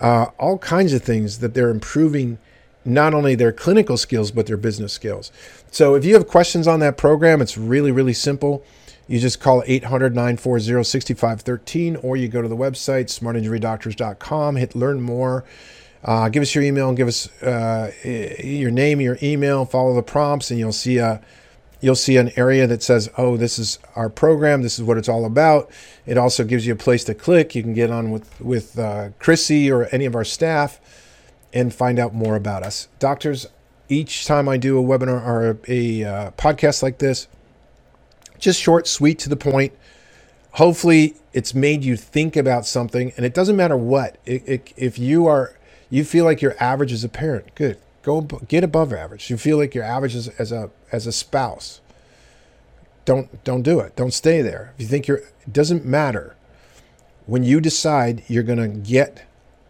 uh, 0.00 0.26
all 0.38 0.58
kinds 0.58 0.92
of 0.92 1.02
things 1.02 1.38
that 1.38 1.54
they're 1.54 1.70
improving 1.70 2.38
not 2.84 3.14
only 3.14 3.34
their 3.34 3.52
clinical 3.52 3.96
skills, 3.96 4.30
but 4.30 4.46
their 4.46 4.56
business 4.56 4.92
skills. 4.92 5.30
So 5.70 5.94
if 5.94 6.04
you 6.04 6.14
have 6.14 6.26
questions 6.26 6.66
on 6.66 6.80
that 6.80 6.96
program, 6.96 7.40
it's 7.40 7.56
really, 7.56 7.92
really 7.92 8.12
simple. 8.12 8.64
You 9.08 9.18
just 9.18 9.40
call 9.40 9.62
800 9.66 10.14
940 10.14 10.84
6513 10.84 11.96
or 11.96 12.16
you 12.16 12.28
go 12.28 12.40
to 12.40 12.48
the 12.48 12.56
website, 12.56 13.06
smartinjurydoctors.com, 13.06 14.56
hit 14.56 14.74
learn 14.74 15.00
more. 15.00 15.44
Uh, 16.04 16.28
give 16.28 16.42
us 16.42 16.54
your 16.54 16.64
email 16.64 16.88
and 16.88 16.96
give 16.96 17.08
us 17.08 17.30
uh, 17.42 17.92
your 18.04 18.70
name, 18.70 19.00
your 19.00 19.18
email, 19.22 19.64
follow 19.64 19.94
the 19.94 20.02
prompts, 20.02 20.50
and 20.50 20.58
you'll 20.58 20.72
see 20.72 20.98
a 20.98 21.22
you'll 21.80 21.94
see 21.94 22.16
an 22.16 22.32
area 22.36 22.66
that 22.66 22.82
says, 22.82 23.08
"Oh, 23.16 23.36
this 23.36 23.56
is 23.58 23.78
our 23.94 24.08
program. 24.08 24.62
This 24.62 24.78
is 24.80 24.84
what 24.84 24.98
it's 24.98 25.08
all 25.08 25.24
about." 25.24 25.70
It 26.04 26.18
also 26.18 26.42
gives 26.42 26.66
you 26.66 26.72
a 26.72 26.76
place 26.76 27.04
to 27.04 27.14
click. 27.14 27.54
You 27.54 27.62
can 27.62 27.72
get 27.72 27.90
on 27.90 28.10
with 28.10 28.40
with 28.40 28.76
uh, 28.78 29.10
Chrissy 29.20 29.70
or 29.70 29.88
any 29.92 30.04
of 30.04 30.16
our 30.16 30.24
staff 30.24 30.80
and 31.52 31.74
find 31.74 31.98
out 31.98 32.14
more 32.14 32.36
about 32.36 32.62
us. 32.62 32.88
Doctors, 32.98 33.46
each 33.88 34.26
time 34.26 34.48
I 34.48 34.56
do 34.56 34.78
a 34.78 34.82
webinar 34.82 35.24
or 35.24 35.58
a, 35.68 36.04
uh, 36.04 36.30
podcast 36.32 36.82
like 36.82 36.98
this, 36.98 37.28
just 38.38 38.60
short, 38.60 38.86
sweet, 38.86 39.18
to 39.20 39.28
the 39.28 39.36
point. 39.36 39.72
Hopefully, 40.52 41.16
it's 41.32 41.54
made 41.54 41.84
you 41.84 41.96
think 41.96 42.36
about 42.36 42.66
something, 42.66 43.12
and 43.16 43.24
it 43.24 43.34
doesn't 43.34 43.56
matter 43.56 43.76
what. 43.76 44.18
It, 44.26 44.42
it, 44.46 44.72
if 44.76 44.98
you 44.98 45.26
are, 45.26 45.56
you 45.88 46.04
feel 46.04 46.24
like 46.24 46.42
you're 46.42 46.56
average 46.60 46.92
as 46.92 47.04
a 47.04 47.08
parent, 47.08 47.54
good. 47.54 47.78
Go 48.02 48.22
get 48.22 48.64
above 48.64 48.92
average. 48.92 49.30
You 49.30 49.36
feel 49.36 49.58
like 49.58 49.74
you're 49.74 49.84
average 49.84 50.16
as, 50.16 50.28
as 50.28 50.50
a 50.50 50.70
as 50.90 51.06
a 51.06 51.12
spouse. 51.12 51.80
Don't 53.04 53.42
don't 53.44 53.62
do 53.62 53.78
it. 53.80 53.94
Don't 53.94 54.12
stay 54.12 54.42
there. 54.42 54.72
If 54.74 54.82
you 54.82 54.86
think 54.88 55.06
you're, 55.06 55.18
it 55.18 55.52
doesn't 55.52 55.84
matter. 55.84 56.34
When 57.26 57.44
you 57.44 57.60
decide 57.60 58.24
you're 58.26 58.42
to 58.42 58.66
get 58.66 59.24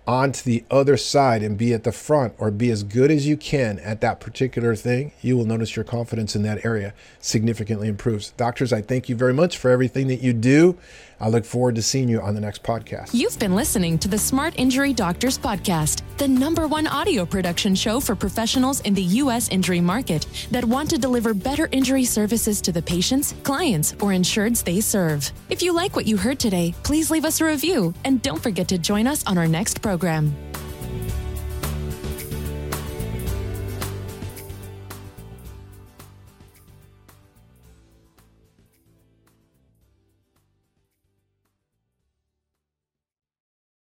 onto 0.07 0.43
the 0.43 0.65
other 0.71 0.97
side 0.97 1.43
and 1.43 1.57
be 1.57 1.73
at 1.73 1.85
the 1.85 1.93
front 1.93 2.35
or 2.39 2.51
be 2.51 2.71
as 2.71 2.83
good 2.83 3.11
as 3.11 3.27
you 3.27 3.37
can 3.37 3.79
at 3.81 4.01
that 4.01 4.21
particular 4.21 4.75
thing, 4.75 5.13
you 5.21 5.37
will 5.37 5.45
notice 5.45 5.77
your 5.77 5.85
confidence 5.85 6.35
in 6.35 6.43
that 6.43 6.65
area 6.65 6.93
significantly 7.21 7.89
improves. 7.89 8.31
Doctors, 8.33 8.73
I 8.73 8.83
thank 8.83 9.09
you 9.09 9.17
very 9.17 9.35
much 9.35 9.59
for 9.59 9.71
everything 9.71 10.09
that 10.09 10.21
you 10.21 10.33
do. 10.33 10.77
I 11.23 11.29
look 11.29 11.45
forward 11.45 11.77
to 11.77 11.83
seeing 11.83 12.09
you 12.09 12.21
on 12.21 12.35
the 12.35 12.41
next 12.41 12.65
podcast. 12.65 13.15
You've 13.15 13.39
been 13.39 13.55
listening 13.55 13.97
to 14.01 14.09
the 14.09 14.19
Smart 14.19 14.55
Injury 14.59 14.93
Doctors 14.93 15.39
Podcast, 15.39 16.03
the 16.19 16.27
number 16.27 16.67
one 16.67 16.89
audio 16.89 17.25
production 17.25 17.77
show 17.77 18.01
for 18.01 18.17
professionals 18.17 18.81
in 18.81 18.93
the 18.93 19.03
U.S. 19.03 19.49
injury 19.51 19.81
market 19.81 20.27
that 20.51 20.65
want 20.65 20.91
to 20.91 20.99
deliver 20.99 21.33
better 21.33 21.69
injury 21.71 22.05
services 22.05 22.61
to 22.63 22.73
the 22.73 22.83
patients, 22.83 23.37
clients, 23.45 23.93
or 23.95 24.11
insureds 24.11 24.65
they 24.65 24.81
serve. 24.81 25.31
If 25.49 25.63
you 25.63 25.73
like 25.73 25.95
what 25.95 26.07
you 26.07 26.17
heard 26.17 26.41
today, 26.41 26.75
please 26.83 27.09
leave 27.09 27.25
us 27.25 27.41
a 27.41 27.45
review 27.45 27.95
and 28.05 28.21
don't 28.21 28.43
forget 28.43 28.67
to 28.69 28.79
join 28.79 29.07
us 29.07 29.25
on 29.25 29.39
our 29.39 29.47
next 29.47 29.81
program. 29.93 30.52